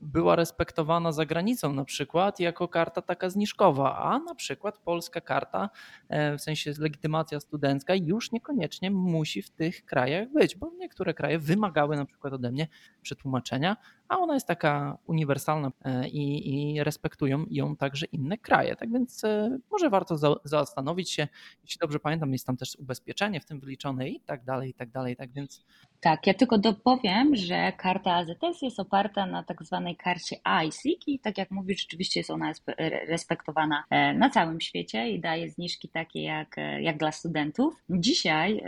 była 0.00 0.36
respektowana 0.36 1.12
za 1.12 1.26
granicą 1.26 1.72
na 1.72 1.84
przykład 1.84 2.40
jako 2.40 2.68
karta 2.68 3.02
taka 3.02 3.30
zniżkowa, 3.30 3.98
a 3.98 4.18
na 4.18 4.34
przykład 4.34 4.78
polska 4.78 5.20
karta, 5.20 5.70
e, 6.08 6.38
w 6.38 6.42
sensie 6.42 6.72
legitymacja 6.78 7.40
studencka 7.40 7.94
już 7.94 8.32
niekoniecznie 8.32 8.90
musi 8.90 9.42
w 9.42 9.50
tych 9.50 9.84
krajach 9.84 10.32
być, 10.32 10.56
bo 10.56 10.70
niektóre 10.78 11.14
kraje 11.14 11.38
wymagały 11.38 11.96
na 11.96 12.04
przykład 12.04 12.32
ode 12.32 12.52
mnie 12.52 12.68
przetłumaczenia, 13.02 13.76
a 14.08 14.18
ona 14.18 14.34
jest 14.34 14.46
taka 14.46 14.98
uniwersalna 15.06 15.72
e, 15.84 16.08
i, 16.08 16.74
i 16.74 16.84
respektują 16.84 17.44
ją 17.50 17.76
także 17.76 18.06
inne 18.06 18.38
kraje. 18.38 18.76
Tak 18.76 18.92
więc 18.92 19.24
e, 19.24 19.58
może 19.70 19.90
warto 19.90 20.16
za, 20.16 20.34
zastanowić 20.44 21.10
się, 21.10 21.28
jeśli 21.62 21.78
dobrze 21.78 21.98
pamiętam, 21.98 22.32
jest 22.32 22.46
tam 22.46 22.56
też 22.56 22.76
ubezpieczenie 22.78 23.40
w 23.40 23.44
tym 23.44 23.60
wyliczone 23.60 24.08
i 24.08 24.20
tak 24.20 24.44
dalej, 24.44 24.70
i 24.70 24.74
tak 24.74 24.90
dalej. 24.90 25.16
Tak 25.16 25.32
więc. 25.32 25.64
Tak, 26.00 26.26
ja 26.26 26.34
tylko 26.34 26.58
dopowiem, 26.58 27.36
że 27.36 27.72
karta 27.72 28.14
AZS 28.14 28.62
jest 28.62 28.80
oparta 28.80 29.26
na 29.26 29.42
tak 29.42 29.64
zwanej 29.64 29.96
karcie 29.96 30.36
ISIC 30.68 31.02
i 31.06 31.18
tak 31.18 31.38
jak 31.38 31.50
mówisz, 31.50 31.80
rzeczywiście 31.80 32.20
jest 32.20 32.30
ona 32.30 32.52
respektowana 33.08 33.84
e, 33.90 34.14
na 34.14 34.30
całym 34.30 34.60
świecie 34.60 35.10
i 35.10 35.20
daje 35.20 35.50
zniżki 35.50 35.88
takie 35.88 36.22
jak, 36.22 36.56
jak 36.80 36.98
dla 36.98 37.12
studentów. 37.12 37.74
Dzisiaj 37.90 38.62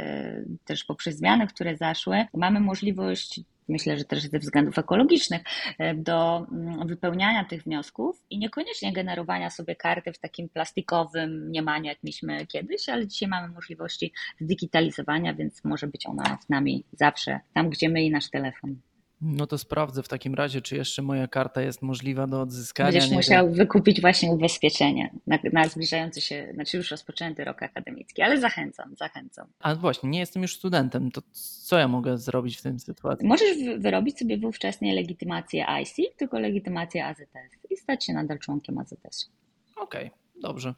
też 0.65 0.85
poprzez 0.85 1.17
zmiany, 1.17 1.47
które 1.47 1.77
zaszły, 1.77 2.27
mamy 2.35 2.61
możliwość 2.61 3.41
myślę, 3.69 3.99
że 3.99 4.05
też 4.05 4.23
ze 4.23 4.39
względów 4.39 4.79
ekologicznych, 4.79 5.43
e, 5.79 5.95
do 5.95 6.47
mm, 6.53 6.87
wypełniania 6.87 7.45
tych 7.45 7.63
wniosków 7.63 8.23
i 8.31 8.39
niekoniecznie 8.39 8.93
generowania 8.93 9.51
sobie 9.51 9.77
karty 9.77 10.13
w 10.13 10.19
takim 10.19 10.49
plastikowym 10.49 11.47
mniemaniu, 11.47 11.87
jak 11.87 12.03
mieliśmy 12.03 12.47
kiedyś, 12.47 12.89
ale 12.89 13.07
dzisiaj 13.07 13.29
mamy 13.29 13.49
możliwości 13.49 14.13
zdigitalizowania, 14.41 15.35
więc 15.35 15.65
może 15.65 15.87
być 15.87 16.07
ona 16.07 16.39
z 16.41 16.49
nami 16.49 16.85
zawsze, 16.93 17.41
tam 17.55 17.71
gdzie 17.71 17.89
my 17.89 18.03
i 18.03 18.11
nasz 18.11 18.31
telefon. 18.31 18.77
No 19.21 19.47
to 19.47 19.59
sprawdzę 19.59 20.03
w 20.03 20.09
takim 20.09 20.35
razie, 20.35 20.63
czy 20.63 20.77
jeszcze 20.77 21.03
moja 21.03 21.29
karta 21.29 21.63
jest 21.63 21.83
możliwa 21.83 22.27
do 22.27 22.41
odzyskania. 22.41 22.93
Będziesz 22.93 23.11
musiał 23.11 23.51
wykupić 23.51 24.01
właśnie 24.01 24.31
ubezpieczenie 24.31 25.11
na, 25.27 25.39
na 25.53 25.69
zbliżający 25.69 26.21
się, 26.21 26.49
znaczy 26.55 26.77
już 26.77 26.91
rozpoczęty 26.91 27.45
rok 27.45 27.63
akademicki, 27.63 28.23
ale 28.23 28.41
zachęcam, 28.41 28.97
zachęcam. 28.97 29.47
A 29.61 29.75
właśnie, 29.75 30.11
nie 30.11 30.19
jestem 30.19 30.43
już 30.43 30.57
studentem, 30.57 31.11
to 31.11 31.23
co 31.33 31.79
ja 31.79 31.89
mogę 31.89 32.19
zrobić 32.19 32.57
w 32.57 32.63
tym 32.63 32.81
sytuacji? 32.81 33.29
Możesz 33.29 33.57
wyrobić 33.79 34.19
sobie 34.19 34.39
wówczas 34.39 34.81
nie 34.81 34.95
legitymację 34.95 35.67
IC, 35.83 36.17
tylko 36.17 36.39
legitymację 36.39 37.07
AZS 37.07 37.33
i 37.71 37.77
stać 37.77 38.05
się 38.05 38.13
nadal 38.13 38.39
członkiem 38.39 38.79
AZS-u. 38.79 39.31
Okej, 39.77 40.07
okay, 40.07 40.11
dobrze 40.43 40.75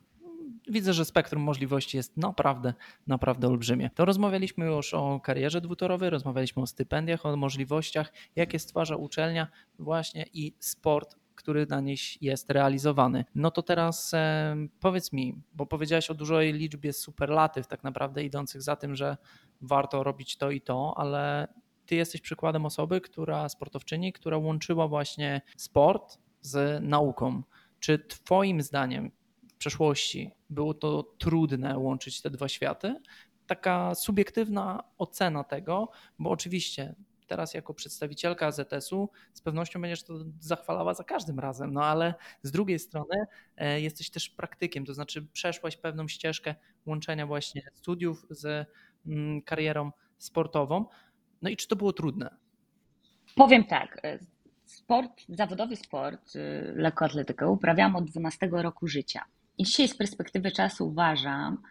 widzę, 0.71 0.93
że 0.93 1.05
spektrum 1.05 1.43
możliwości 1.43 1.97
jest 1.97 2.17
naprawdę, 2.17 2.75
naprawdę 3.07 3.49
olbrzymie. 3.49 3.91
To 3.95 4.05
rozmawialiśmy 4.05 4.67
już 4.67 4.95
o 4.95 5.21
karierze 5.21 5.61
dwutorowej, 5.61 6.11
rozmawialiśmy 6.11 6.63
o 6.63 6.67
stypendiach, 6.67 7.27
o 7.27 7.37
możliwościach, 7.37 8.13
jakie 8.37 8.59
stwarza 8.59 8.97
uczelnia 8.97 9.49
właśnie 9.79 10.27
i 10.33 10.55
sport 10.59 11.17
który 11.35 11.67
na 11.67 11.81
niej 11.81 11.97
jest 12.21 12.51
realizowany. 12.51 13.25
No 13.35 13.51
to 13.51 13.63
teraz 13.63 14.13
powiedz 14.81 15.13
mi, 15.13 15.43
bo 15.53 15.67
powiedziałeś 15.67 16.11
o 16.11 16.15
dużej 16.15 16.53
liczbie 16.53 16.93
superlatyw, 16.93 17.67
tak 17.67 17.85
naprawdę 17.85 18.25
idących 18.25 18.63
za 18.63 18.77
tym, 18.77 18.97
że 18.97 19.17
warto 19.61 20.03
robić 20.03 20.37
to 20.37 20.51
i 20.51 20.61
to, 20.61 20.95
ale 20.97 21.49
ty 21.87 21.95
jesteś 21.95 22.21
przykładem 22.21 22.67
osoby, 22.67 23.01
która 23.01 23.49
sportowczyni, 23.49 24.13
która 24.13 24.37
łączyła 24.37 24.89
właśnie 24.89 25.41
sport 25.57 26.19
z 26.41 26.83
nauką. 26.85 27.43
Czy 27.79 27.99
Twoim 27.99 28.63
zdaniem 28.63 29.11
przeszłości 29.61 30.31
było 30.51 30.75
to 30.75 31.03
trudne 31.03 31.79
łączyć 31.79 32.23
te 32.23 32.31
dwa 32.31 32.49
światy. 32.49 32.95
Taka 33.47 33.95
subiektywna 33.95 34.85
ocena 34.99 35.45
tego, 35.45 35.91
bo 36.19 36.31
oczywiście 36.31 36.95
teraz 37.27 37.55
jako 37.55 37.75
przedstawicielka 37.75 38.47
AZS-u 38.47 39.11
z 39.33 39.41
pewnością 39.41 39.81
będziesz 39.81 40.03
to 40.03 40.15
zachwalała 40.41 40.95
za 40.95 41.05
każdym 41.05 41.39
razem, 41.39 41.73
no 41.73 41.85
ale 41.85 42.15
z 42.43 42.51
drugiej 42.51 42.79
strony 42.79 43.27
e, 43.57 43.81
jesteś 43.81 44.11
też 44.11 44.29
praktykiem, 44.29 44.87
to 44.87 44.95
znaczy 44.95 45.27
przeszłaś 45.33 45.77
pewną 45.77 46.09
ścieżkę 46.09 46.55
łączenia 46.87 47.27
właśnie 47.27 47.63
studiów 47.75 48.27
z 48.31 48.69
mm, 49.07 49.43
karierą 49.43 49.91
sportową. 50.19 50.85
No 51.43 51.51
i 51.51 51.57
czy 51.57 51.69
to 51.69 51.77
było 51.77 51.93
trudne? 51.93 52.37
Powiem 53.37 53.65
tak. 53.65 54.01
E, 54.05 54.19
sport, 54.65 55.23
zawodowy 55.29 55.77
sport, 55.77 56.37
y, 56.37 56.73
lekkoatletykę 56.77 57.49
uprawiam 57.49 57.97
od 57.97 58.05
12 58.05 58.49
roku 58.53 58.87
życia. 58.87 59.25
I 59.59 59.65
dzisiaj 59.65 59.89
z 59.89 59.97
perspektywy 59.97 60.51
czasu 60.53 60.89
uważam, 60.89 61.63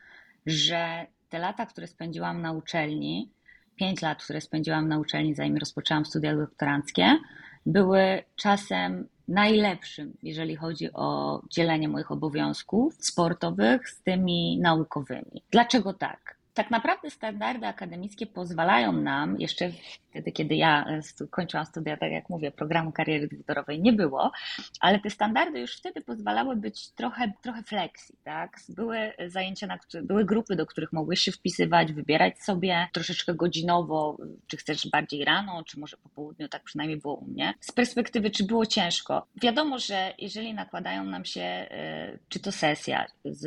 że 0.45 1.07
te 1.29 1.39
lata, 1.39 1.65
które 1.65 1.87
spędziłam 1.87 2.41
na 2.41 2.51
uczelni, 2.51 3.31
pięć 3.75 4.01
lat, 4.01 4.23
które 4.23 4.41
spędziłam 4.41 4.87
na 4.87 4.99
uczelni, 4.99 5.35
zanim 5.35 5.57
rozpoczęłam 5.57 6.05
studia 6.05 6.35
doktoranckie, 6.35 7.17
były 7.65 8.23
czasem 8.35 9.07
najlepszym, 9.27 10.17
jeżeli 10.23 10.55
chodzi 10.55 10.93
o 10.93 11.41
dzielenie 11.49 11.87
moich 11.87 12.11
obowiązków 12.11 12.95
sportowych 12.99 13.89
z 13.89 14.01
tymi 14.01 14.59
naukowymi. 14.59 15.43
Dlaczego 15.51 15.93
tak? 15.93 16.38
Tak 16.59 16.71
naprawdę 16.71 17.09
standardy 17.09 17.67
akademickie 17.67 18.27
pozwalają 18.27 18.91
nam, 18.91 19.39
jeszcze 19.39 19.71
wtedy, 20.09 20.31
kiedy 20.31 20.55
ja 20.55 20.85
e, 20.85 21.27
kończyłam 21.27 21.65
studia, 21.65 21.97
tak 21.97 22.11
jak 22.11 22.29
mówię, 22.29 22.51
programu 22.51 22.91
kariery 22.91 23.27
dwutorowej 23.27 23.81
nie 23.81 23.93
było, 23.93 24.31
ale 24.79 24.99
te 24.99 25.09
standardy 25.09 25.59
już 25.59 25.75
wtedy 25.75 26.01
pozwalały 26.01 26.55
być 26.55 26.89
trochę, 26.89 27.31
trochę 27.41 27.63
flexi, 27.63 28.13
tak? 28.23 28.57
Były 28.69 29.13
zajęcia, 29.27 29.67
na 29.67 29.77
były 30.03 30.25
grupy, 30.25 30.55
do 30.55 30.65
których 30.65 30.93
mogłeś 30.93 31.19
się 31.19 31.31
wpisywać, 31.31 31.93
wybierać 31.93 32.43
sobie 32.43 32.87
troszeczkę 32.93 33.33
godzinowo, 33.33 34.17
czy 34.47 34.57
chcesz 34.57 34.89
bardziej 34.89 35.25
rano, 35.25 35.63
czy 35.63 35.79
może 35.79 35.97
po 35.97 36.09
południu, 36.09 36.47
tak 36.47 36.63
przynajmniej 36.63 36.99
było 36.99 37.15
u 37.15 37.25
mnie. 37.25 37.53
Z 37.59 37.71
perspektywy, 37.71 38.29
czy 38.29 38.43
było 38.43 38.65
ciężko? 38.65 39.27
Wiadomo, 39.41 39.79
że 39.79 40.13
jeżeli 40.17 40.53
nakładają 40.53 41.03
nam 41.03 41.25
się, 41.25 41.41
e, 41.41 42.17
czy 42.29 42.39
to 42.39 42.51
sesja, 42.51 43.05
z, 43.25 43.45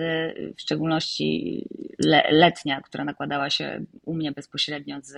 w 0.56 0.60
szczególności 0.60 1.62
letnia, 2.30 2.80
która 2.80 3.01
nakładała 3.04 3.50
się 3.50 3.84
u 4.04 4.14
mnie 4.14 4.32
bezpośrednio 4.32 4.98
z, 5.02 5.12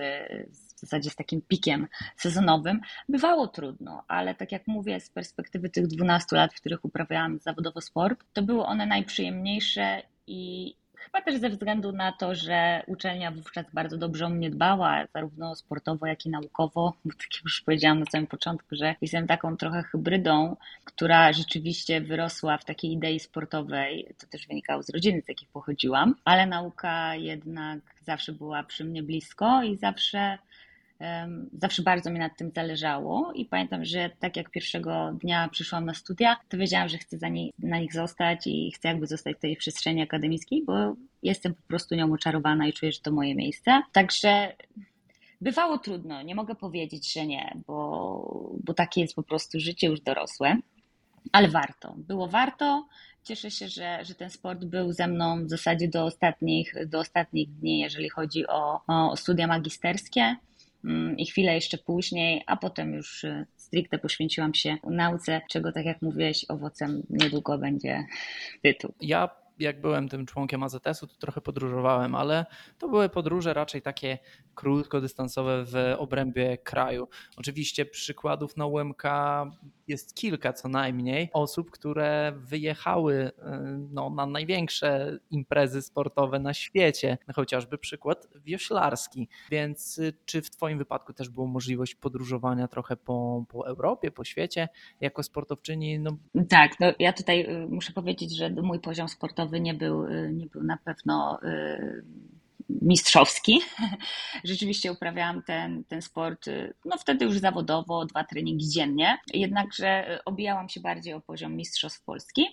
w 0.75 0.79
zasadzie 0.79 1.09
z 1.09 1.15
takim 1.15 1.41
pikiem 1.41 1.87
sezonowym, 2.17 2.81
bywało 3.09 3.47
trudno, 3.47 4.03
ale 4.07 4.35
tak 4.35 4.51
jak 4.51 4.67
mówię, 4.67 4.99
z 4.99 5.09
perspektywy 5.09 5.69
tych 5.69 5.87
12 5.87 6.35
lat, 6.35 6.53
w 6.53 6.59
których 6.59 6.85
uprawiałam 6.85 7.39
zawodowo 7.39 7.81
sport, 7.81 8.23
to 8.33 8.41
były 8.41 8.65
one 8.65 8.85
najprzyjemniejsze 8.85 10.01
i, 10.27 10.75
Chyba 11.05 11.21
też 11.21 11.39
ze 11.39 11.49
względu 11.49 11.91
na 11.91 12.11
to, 12.11 12.35
że 12.35 12.83
uczelnia 12.87 13.31
wówczas 13.31 13.65
bardzo 13.73 13.97
dobrze 13.97 14.25
o 14.25 14.29
mnie 14.29 14.49
dbała, 14.49 15.05
zarówno 15.13 15.55
sportowo, 15.55 16.05
jak 16.05 16.25
i 16.25 16.29
naukowo, 16.29 16.93
bo 17.05 17.11
tak 17.11 17.43
już 17.43 17.61
powiedziałam 17.61 17.99
na 17.99 18.05
samym 18.05 18.27
początku, 18.27 18.67
że 18.71 18.95
jestem 19.01 19.27
taką 19.27 19.57
trochę 19.57 19.83
hybrydą, 19.83 20.55
która 20.83 21.33
rzeczywiście 21.33 22.01
wyrosła 22.01 22.57
w 22.57 22.65
takiej 22.65 22.91
idei 22.91 23.19
sportowej. 23.19 24.15
To 24.17 24.27
też 24.27 24.47
wynikało 24.47 24.83
z 24.83 24.89
rodziny, 24.89 25.21
z 25.21 25.27
jakich 25.27 25.49
pochodziłam, 25.49 26.15
ale 26.25 26.45
nauka 26.45 27.15
jednak 27.15 27.79
zawsze 28.01 28.31
była 28.31 28.63
przy 28.63 28.85
mnie 28.85 29.03
blisko 29.03 29.63
i 29.63 29.77
zawsze 29.77 30.37
Zawsze 31.53 31.81
bardzo 31.81 32.11
mi 32.11 32.19
nad 32.19 32.37
tym 32.37 32.51
zależało 32.55 33.33
i 33.33 33.45
pamiętam, 33.45 33.85
że 33.85 34.09
tak 34.19 34.37
jak 34.37 34.49
pierwszego 34.49 35.11
dnia 35.21 35.49
przyszłam 35.51 35.85
na 35.85 35.93
studia, 35.93 36.37
to 36.49 36.57
wiedziałam, 36.57 36.89
że 36.89 36.97
chcę 36.97 37.31
nie, 37.31 37.49
na 37.59 37.79
nich 37.79 37.93
zostać 37.93 38.47
i 38.47 38.71
chcę 38.71 38.87
jakby 38.87 39.07
zostać 39.07 39.37
w 39.37 39.39
tej 39.39 39.55
przestrzeni 39.55 40.01
akademickiej, 40.01 40.63
bo 40.65 40.95
jestem 41.23 41.53
po 41.53 41.61
prostu 41.67 41.95
nią 41.95 42.13
oczarowana 42.13 42.67
i 42.67 42.73
czuję, 42.73 42.91
że 42.91 42.99
to 42.99 43.11
moje 43.11 43.35
miejsce. 43.35 43.81
Także 43.91 44.55
bywało 45.41 45.77
trudno, 45.77 46.21
nie 46.21 46.35
mogę 46.35 46.55
powiedzieć, 46.55 47.13
że 47.13 47.25
nie, 47.25 47.57
bo, 47.67 48.55
bo 48.63 48.73
takie 48.73 49.01
jest 49.01 49.15
po 49.15 49.23
prostu 49.23 49.59
życie 49.59 49.87
już 49.87 50.01
dorosłe, 50.01 50.57
ale 51.31 51.47
warto. 51.47 51.93
Było 51.97 52.27
warto. 52.27 52.87
Cieszę 53.23 53.51
się, 53.51 53.67
że, 53.67 53.99
że 54.05 54.15
ten 54.15 54.29
sport 54.29 54.65
był 54.65 54.91
ze 54.91 55.07
mną 55.07 55.45
w 55.45 55.49
zasadzie 55.49 55.87
do 55.87 56.05
ostatnich, 56.05 56.73
do 56.87 56.99
ostatnich 56.99 57.51
dni, 57.51 57.79
jeżeli 57.79 58.09
chodzi 58.09 58.47
o, 58.47 58.81
o 58.87 59.17
studia 59.17 59.47
magisterskie. 59.47 60.35
Mm, 60.85 61.17
i 61.17 61.25
chwilę 61.25 61.55
jeszcze 61.55 61.77
później, 61.77 62.43
a 62.47 62.57
potem 62.57 62.93
już 62.93 63.23
y, 63.23 63.45
stricte 63.57 63.99
poświęciłam 63.99 64.53
się 64.53 64.77
nauce, 64.83 65.41
czego 65.49 65.71
tak 65.71 65.85
jak 65.85 66.01
mówiłeś, 66.01 66.45
owocem 66.49 67.03
niedługo 67.09 67.57
będzie 67.57 68.05
tytuł. 68.63 68.93
Ja 69.01 69.44
jak 69.59 69.81
byłem 69.81 70.09
tym 70.09 70.25
członkiem 70.25 70.63
AZS-u, 70.63 71.07
to 71.07 71.15
trochę 71.19 71.41
podróżowałem, 71.41 72.15
ale 72.15 72.45
to 72.77 72.89
były 72.89 73.09
podróże 73.09 73.53
raczej 73.53 73.81
takie 73.81 74.17
krótkodystansowe 74.55 75.65
w 75.65 75.95
obrębie 75.97 76.57
kraju. 76.57 77.07
Oczywiście 77.37 77.85
przykładów 77.85 78.57
na 78.57 78.65
UMK 78.65 79.03
jest 79.87 80.15
kilka 80.15 80.53
co 80.53 80.69
najmniej 80.69 81.29
osób, 81.33 81.71
które 81.71 82.33
wyjechały 82.37 83.13
y, 83.15 83.31
no, 83.91 84.09
na 84.09 84.25
największe 84.25 85.19
imprezy 85.31 85.81
sportowe 85.81 86.39
na 86.39 86.53
świecie, 86.53 87.17
chociażby 87.35 87.77
przykład 87.77 88.27
wioślarski. 88.35 89.29
Więc 89.51 89.97
y, 89.97 90.13
czy 90.25 90.41
w 90.41 90.49
Twoim 90.49 90.77
wypadku 90.77 91.13
też 91.13 91.29
było 91.29 91.47
możliwość 91.47 91.95
podróżowania 91.95 92.67
trochę 92.67 92.95
po, 92.95 93.45
po 93.49 93.67
Europie, 93.67 94.11
po 94.11 94.23
świecie 94.23 94.69
jako 95.01 95.23
sportowczyni? 95.23 95.99
No... 95.99 96.17
Tak, 96.49 96.79
no 96.79 96.87
ja 96.99 97.13
tutaj 97.13 97.63
y, 97.63 97.67
muszę 97.67 97.93
powiedzieć, 97.93 98.35
że 98.35 98.49
mój 98.49 98.79
poziom 98.79 99.09
sportowy 99.09 99.44
nie 99.51 99.73
był, 99.73 100.07
nie 100.31 100.45
był 100.45 100.63
na 100.63 100.77
pewno 100.77 101.39
mistrzowski. 102.69 103.61
Rzeczywiście 104.43 104.91
uprawiałam 104.91 105.43
ten, 105.43 105.83
ten 105.83 106.01
sport, 106.01 106.45
no 106.85 106.97
wtedy 106.97 107.25
już 107.25 107.39
zawodowo, 107.39 108.05
dwa 108.05 108.23
treningi 108.23 108.69
dziennie, 108.69 109.17
jednakże 109.33 110.19
obijałam 110.25 110.69
się 110.69 110.79
bardziej 110.79 111.13
o 111.13 111.21
poziom 111.21 111.55
mistrzostw 111.55 112.03
Polski. 112.03 112.45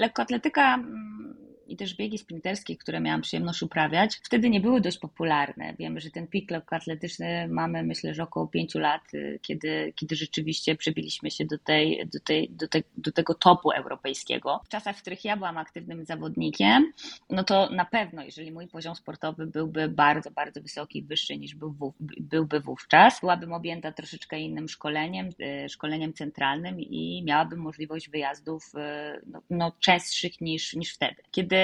Lekkoatletyka 0.00 0.74
mm, 0.74 1.36
i 1.68 1.76
też 1.76 1.94
biegi 1.94 2.18
sprinterskie, 2.18 2.76
które 2.76 3.00
miałam 3.00 3.20
przyjemność 3.20 3.62
uprawiać, 3.62 4.20
wtedy 4.22 4.50
nie 4.50 4.60
były 4.60 4.80
dość 4.80 4.98
popularne. 4.98 5.74
Wiemy, 5.78 6.00
że 6.00 6.10
ten 6.10 6.26
pik 6.26 6.48
atletyczny 6.70 7.48
mamy 7.48 7.82
myślę, 7.82 8.14
że 8.14 8.22
około 8.22 8.46
pięciu 8.46 8.78
lat, 8.78 9.14
y, 9.14 9.38
kiedy, 9.42 9.92
kiedy 9.96 10.16
rzeczywiście 10.16 10.76
przebiliśmy 10.76 11.30
się 11.30 11.44
do, 11.44 11.58
tej, 11.58 12.08
do, 12.12 12.20
tej, 12.20 12.50
do, 12.50 12.68
te, 12.68 12.82
do 12.96 13.12
tego 13.12 13.34
topu 13.34 13.70
europejskiego. 13.70 14.60
W 14.64 14.68
czasach, 14.68 14.96
w 14.96 15.00
których 15.00 15.24
ja 15.24 15.36
byłam 15.36 15.58
aktywnym 15.58 16.04
zawodnikiem, 16.04 16.92
no 17.30 17.44
to 17.44 17.70
na 17.70 17.84
pewno, 17.84 18.22
jeżeli 18.22 18.52
mój 18.52 18.68
poziom 18.68 18.94
sportowy 18.94 19.46
byłby 19.46 19.88
bardzo, 19.88 20.30
bardzo 20.30 20.62
wysoki, 20.62 21.02
wyższy 21.02 21.38
niż 21.38 21.54
był 21.54 21.94
byłby 22.00 22.60
wówczas, 22.60 23.20
byłabym 23.20 23.52
objęta 23.52 23.92
troszeczkę 23.92 24.40
innym 24.40 24.68
szkoleniem, 24.68 25.28
y, 25.64 25.68
szkoleniem 25.68 26.12
centralnym 26.12 26.80
i 26.80 27.22
miałabym 27.26 27.58
możliwość 27.58 28.10
wyjazdów 28.10 28.72
y, 28.74 29.20
no, 29.26 29.42
no 29.50 29.72
częstszych 29.80 30.40
niż, 30.40 30.74
niż 30.74 30.94
wtedy. 30.94 31.22
Kiedy 31.30 31.57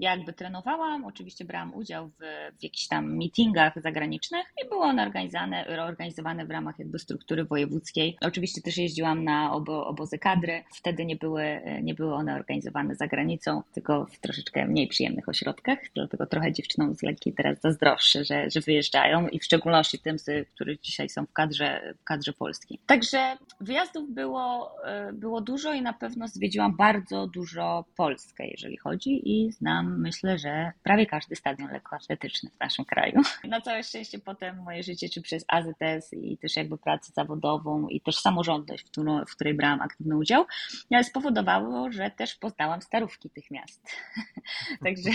jakby 0.00 0.32
trenowałam, 0.32 1.04
oczywiście 1.04 1.44
brałam 1.44 1.74
udział 1.74 2.08
w, 2.08 2.18
w 2.58 2.62
jakichś 2.62 2.86
tam 2.86 3.16
meetingach 3.16 3.82
zagranicznych 3.82 4.46
i 4.64 4.68
były 4.68 4.82
one 4.82 5.02
organizowane, 5.02 5.66
organizowane 5.84 6.46
w 6.46 6.50
ramach 6.50 6.78
jakby 6.78 6.98
struktury 6.98 7.44
wojewódzkiej. 7.44 8.16
Oczywiście 8.20 8.62
też 8.62 8.76
jeździłam 8.76 9.24
na 9.24 9.52
obo, 9.52 9.86
obozy 9.86 10.18
kadry. 10.18 10.64
Wtedy 10.74 11.04
nie 11.04 11.16
były, 11.16 11.60
nie 11.82 11.94
były 11.94 12.14
one 12.14 12.34
organizowane 12.34 12.94
za 12.94 13.06
granicą, 13.06 13.62
tylko 13.72 14.06
w 14.06 14.18
troszeczkę 14.18 14.66
mniej 14.66 14.88
przyjemnych 14.88 15.28
ośrodkach, 15.28 15.78
dlatego 15.94 16.26
trochę 16.26 16.52
dziewczynom 16.52 16.94
z 16.94 17.02
lekki 17.02 17.32
teraz 17.32 17.60
zazdroszczę, 17.60 18.24
że, 18.24 18.50
że 18.50 18.60
wyjeżdżają 18.60 19.28
i 19.28 19.38
w 19.38 19.44
szczególności 19.44 19.98
tym, 19.98 20.16
którzy 20.54 20.78
dzisiaj 20.82 21.08
są 21.08 21.26
w 21.26 21.32
kadrze, 21.32 21.94
w 22.00 22.04
kadrze 22.04 22.32
polskiej. 22.32 22.78
Także 22.86 23.36
wyjazdów 23.60 24.10
było, 24.10 24.76
e, 24.84 25.12
było 25.12 25.40
dużo 25.40 25.72
i 25.72 25.82
na 25.82 25.92
pewno 25.92 26.28
zwiedziłam 26.28 26.76
bardzo 26.76 27.26
dużo 27.26 27.84
Polskę, 27.96 28.46
jeżeli 28.46 28.76
chodzi 28.76 29.11
i 29.12 29.52
znam, 29.52 30.00
myślę, 30.00 30.38
że 30.38 30.72
prawie 30.82 31.06
każdy 31.06 31.36
stadion 31.36 31.72
lekkoatletyczny 31.72 32.50
w 32.50 32.60
naszym 32.60 32.84
kraju. 32.84 33.20
Na 33.44 33.60
całe 33.60 33.82
szczęście 33.82 34.18
potem 34.18 34.62
moje 34.62 34.82
życie, 34.82 35.08
czy 35.08 35.22
przez 35.22 35.44
AZS 35.48 36.12
i 36.12 36.38
też 36.38 36.56
jakby 36.56 36.78
pracę 36.78 37.12
zawodową 37.14 37.88
i 37.88 38.00
też 38.00 38.16
samorządność, 38.16 38.84
w, 38.84 38.90
którą, 38.90 39.24
w 39.24 39.30
której 39.30 39.54
brałam 39.54 39.80
aktywny 39.80 40.16
udział, 40.16 40.46
spowodowało, 41.02 41.92
że 41.92 42.10
też 42.10 42.34
poznałam 42.34 42.82
starówki 42.82 43.30
tych 43.30 43.50
miast. 43.50 43.96
Także 44.84 45.10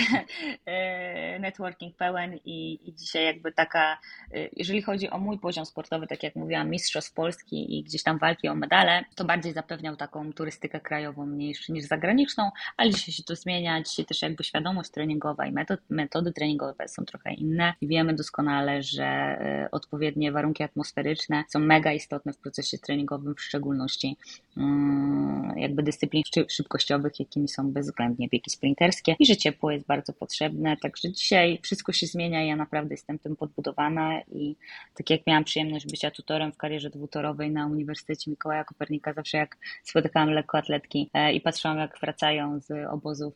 e, 0.65 1.39
networking 1.39 1.95
pełen 1.95 2.39
i, 2.45 2.89
i 2.89 2.93
dzisiaj 2.93 3.25
jakby 3.25 3.51
taka, 3.51 3.97
e, 4.33 4.49
jeżeli 4.53 4.81
chodzi 4.81 5.09
o 5.09 5.17
mój 5.17 5.39
poziom 5.39 5.65
sportowy, 5.65 6.07
tak 6.07 6.23
jak 6.23 6.35
mówiłam, 6.35 6.69
mistrzostw 6.69 7.13
Polski 7.13 7.77
i 7.77 7.83
gdzieś 7.83 8.03
tam 8.03 8.17
walki 8.17 8.47
o 8.47 8.55
medale, 8.55 9.05
to 9.15 9.25
bardziej 9.25 9.53
zapewniał 9.53 9.95
taką 9.95 10.33
turystykę 10.33 10.79
krajową 10.79 11.27
niż, 11.27 11.69
niż 11.69 11.85
zagraniczną, 11.85 12.51
ale 12.77 12.89
dzisiaj 12.89 13.13
się 13.13 13.23
to 13.23 13.35
zmienia, 13.35 13.83
dzisiaj 13.89 14.05
też 14.05 14.21
jakby 14.21 14.43
świadomość 14.43 14.91
treningowa 14.91 15.45
i 15.45 15.51
metod, 15.51 15.79
metody 15.89 16.33
treningowe 16.33 16.87
są 16.87 17.05
trochę 17.05 17.33
inne 17.33 17.73
wiemy 17.81 18.13
doskonale, 18.13 18.83
że 18.83 19.03
e, 19.05 19.67
odpowiednie 19.71 20.31
warunki 20.31 20.63
atmosferyczne 20.63 21.43
są 21.49 21.59
mega 21.59 21.93
istotne 21.93 22.33
w 22.33 22.37
procesie 22.37 22.77
treningowym, 22.77 23.35
w 23.35 23.41
szczególności 23.41 24.17
mm, 24.57 25.57
jakby 25.57 25.83
dyscyplin 25.83 26.23
szybkościowych, 26.49 27.19
jakimi 27.19 27.47
są 27.47 27.71
bezwzględnie 27.71 28.27
biegi 28.27 28.49
sprinterskie 28.49 29.15
i 29.19 29.25
że 29.25 29.37
ciepło 29.37 29.71
jest 29.71 29.85
bardzo 29.85 30.13
potrzebne, 30.13 30.77
także 30.77 31.11
dzisiaj 31.11 31.59
wszystko 31.63 31.93
się 31.93 32.07
zmienia 32.07 32.45
ja 32.45 32.55
naprawdę 32.55 32.93
jestem 32.93 33.19
tym 33.19 33.35
podbudowana 33.35 34.21
i 34.21 34.55
tak 34.93 35.09
jak 35.09 35.27
miałam 35.27 35.43
przyjemność 35.43 35.87
bycia 35.87 36.11
tutorem 36.11 36.51
w 36.51 36.57
karierze 36.57 36.89
dwutorowej 36.89 37.51
na 37.51 37.67
Uniwersytecie 37.67 38.31
Mikołaja 38.31 38.63
Kopernika, 38.63 39.13
zawsze 39.13 39.37
jak 39.37 39.57
spotykałam 39.83 40.29
lekkoatletki 40.29 41.09
e, 41.13 41.33
i 41.33 41.41
patrzyłam 41.41 41.77
jak 41.77 41.99
wracają 42.01 42.59
z 42.59 42.87
obozów 42.89 43.33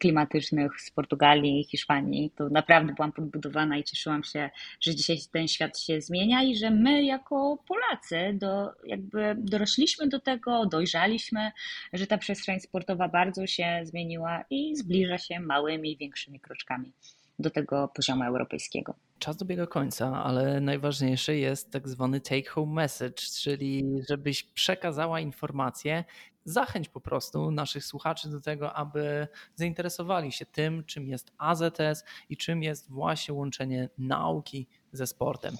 klimatycznych 0.00 0.80
z 0.80 0.90
Portugalii 0.90 1.64
Hiszpanii. 1.64 2.30
To 2.36 2.48
naprawdę 2.48 2.92
byłam 2.94 3.12
podbudowana 3.12 3.76
i 3.76 3.84
cieszyłam 3.84 4.24
się, 4.24 4.50
że 4.80 4.94
dzisiaj 4.94 5.16
ten 5.32 5.48
świat 5.48 5.78
się 5.78 6.00
zmienia 6.00 6.42
i 6.42 6.56
że 6.56 6.70
my 6.70 7.04
jako 7.04 7.58
Polacy 7.68 8.38
do, 8.38 8.72
jakby 8.86 9.34
dorośliśmy 9.38 10.08
do 10.08 10.20
tego, 10.20 10.66
dojrzaliśmy, 10.66 11.52
że 11.92 12.06
ta 12.06 12.18
przestrzeń 12.18 12.60
sportowa 12.60 13.08
bardzo 13.08 13.46
się 13.46 13.80
zmieniła 13.84 14.44
i 14.50 14.76
zbliża 14.76 15.18
się 15.18 15.40
małymi, 15.40 15.96
większymi 15.96 16.40
kroczkami 16.40 16.92
do 17.40 17.50
tego 17.50 17.88
poziomu 17.88 18.24
europejskiego. 18.24 18.94
Czas 19.18 19.36
dobiega 19.36 19.66
końca, 19.66 20.24
ale 20.24 20.60
najważniejszy 20.60 21.36
jest 21.36 21.72
tak 21.72 21.88
zwany 21.88 22.20
take 22.20 22.50
home 22.50 22.72
message, 22.72 23.22
czyli 23.42 23.84
żebyś 24.08 24.42
przekazała 24.42 25.20
informację, 25.20 26.04
zachęć 26.50 26.88
po 26.88 27.00
prostu 27.00 27.50
naszych 27.50 27.84
słuchaczy 27.84 28.28
do 28.28 28.40
tego, 28.40 28.72
aby 28.74 29.28
zainteresowali 29.54 30.32
się 30.32 30.46
tym, 30.46 30.84
czym 30.84 31.08
jest 31.08 31.32
AZS 31.38 32.04
i 32.28 32.36
czym 32.36 32.62
jest 32.62 32.90
właśnie 32.90 33.34
łączenie 33.34 33.88
nauki 33.98 34.66
ze 34.92 35.06
sportem. 35.06 35.56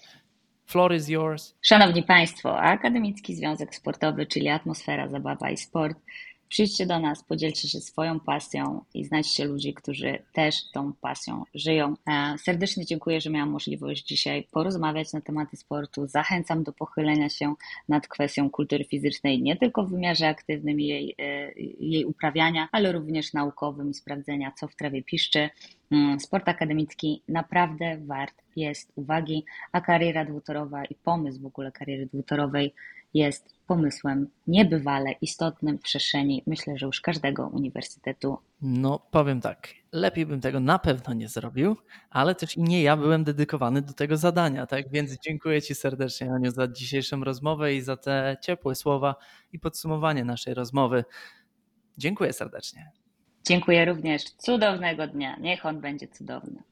Floor 0.66 0.94
is 0.94 1.08
yours. 1.08 1.54
Szanowni 1.62 2.02
Państwo, 2.02 2.60
Akademicki 2.60 3.34
Związek 3.34 3.74
Sportowy, 3.74 4.26
czyli 4.26 4.48
Atmosfera, 4.48 5.08
Zabawa 5.08 5.50
i 5.50 5.56
Sport 5.56 5.98
Przyjdźcie 6.50 6.86
do 6.86 6.98
nas, 6.98 7.24
podzielcie 7.24 7.68
się 7.68 7.80
swoją 7.80 8.20
pasją 8.20 8.84
i 8.94 9.04
znajdźcie 9.04 9.44
ludzi, 9.44 9.74
którzy 9.74 10.18
też 10.32 10.70
tą 10.70 10.92
pasją 10.92 11.44
żyją. 11.54 11.94
E, 12.06 12.38
serdecznie 12.38 12.86
dziękuję, 12.86 13.20
że 13.20 13.30
miałam 13.30 13.50
możliwość 13.50 14.06
dzisiaj 14.06 14.48
porozmawiać 14.50 15.12
na 15.12 15.20
tematy 15.20 15.56
sportu. 15.56 16.06
Zachęcam 16.06 16.62
do 16.62 16.72
pochylenia 16.72 17.28
się 17.28 17.54
nad 17.88 18.08
kwestią 18.08 18.50
kultury 18.50 18.84
fizycznej 18.84 19.42
nie 19.42 19.56
tylko 19.56 19.84
w 19.84 19.90
wymiarze 19.90 20.28
aktywnym 20.28 20.80
jej, 20.80 21.14
e, 21.18 21.52
jej 21.80 22.04
uprawiania, 22.04 22.68
ale 22.72 22.92
również 22.92 23.32
naukowym 23.32 23.90
i 23.90 23.94
sprawdzenia, 23.94 24.52
co 24.56 24.68
w 24.68 24.76
trawie 24.76 25.02
piszczy. 25.02 25.50
Mm, 25.90 26.20
sport 26.20 26.48
akademicki 26.48 27.22
naprawdę 27.28 27.98
wart 28.06 28.34
jest 28.56 28.92
uwagi, 28.96 29.44
a 29.72 29.80
kariera 29.80 30.24
dwutorowa 30.24 30.84
i 30.84 30.94
pomysł 30.94 31.40
w 31.40 31.46
ogóle 31.46 31.72
kariery 31.72 32.06
dwutorowej 32.06 32.74
jest 33.14 33.60
pomysłem 33.66 34.28
niebywale 34.46 35.12
istotnym 35.12 35.78
w 35.78 35.82
przestrzeni, 35.82 36.42
myślę, 36.46 36.78
że 36.78 36.86
już 36.86 37.00
każdego 37.00 37.48
uniwersytetu. 37.48 38.38
No, 38.62 38.98
powiem 39.10 39.40
tak, 39.40 39.68
lepiej 39.92 40.26
bym 40.26 40.40
tego 40.40 40.60
na 40.60 40.78
pewno 40.78 41.14
nie 41.14 41.28
zrobił, 41.28 41.76
ale 42.10 42.34
też 42.34 42.56
i 42.56 42.62
nie 42.62 42.82
ja 42.82 42.96
byłem 42.96 43.24
dedykowany 43.24 43.82
do 43.82 43.92
tego 43.92 44.16
zadania, 44.16 44.66
tak? 44.66 44.90
Więc 44.90 45.18
dziękuję 45.20 45.62
Ci 45.62 45.74
serdecznie, 45.74 46.32
Aniu, 46.32 46.50
za 46.50 46.68
dzisiejszą 46.68 47.24
rozmowę 47.24 47.74
i 47.74 47.80
za 47.80 47.96
te 47.96 48.36
ciepłe 48.42 48.74
słowa 48.74 49.14
i 49.52 49.58
podsumowanie 49.58 50.24
naszej 50.24 50.54
rozmowy. 50.54 51.04
Dziękuję 51.98 52.32
serdecznie. 52.32 52.90
Dziękuję 53.46 53.84
również. 53.84 54.24
Cudownego 54.24 55.06
dnia. 55.06 55.36
Niech 55.36 55.66
on 55.66 55.80
będzie 55.80 56.08
cudowny. 56.08 56.62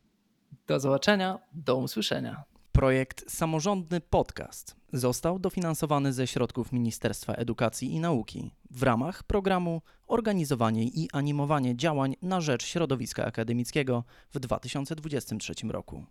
Do 0.67 0.81
zobaczenia, 0.81 1.39
do 1.53 1.77
usłyszenia. 1.77 2.45
Projekt 2.79 3.31
Samorządny 3.31 4.01
Podcast 4.01 4.77
został 4.93 5.39
dofinansowany 5.39 6.13
ze 6.13 6.27
środków 6.27 6.73
Ministerstwa 6.73 7.33
Edukacji 7.33 7.95
i 7.95 8.01
Nauki 8.01 8.51
w 8.71 8.83
ramach 8.83 9.23
programu 9.23 9.83
Organizowanie 10.07 10.85
i 10.85 11.09
animowanie 11.13 11.77
działań 11.77 12.17
na 12.23 12.41
rzecz 12.41 12.65
środowiska 12.65 13.25
akademickiego 13.25 14.05
w 14.35 14.41
2023 14.41 15.55
roku. 15.69 16.05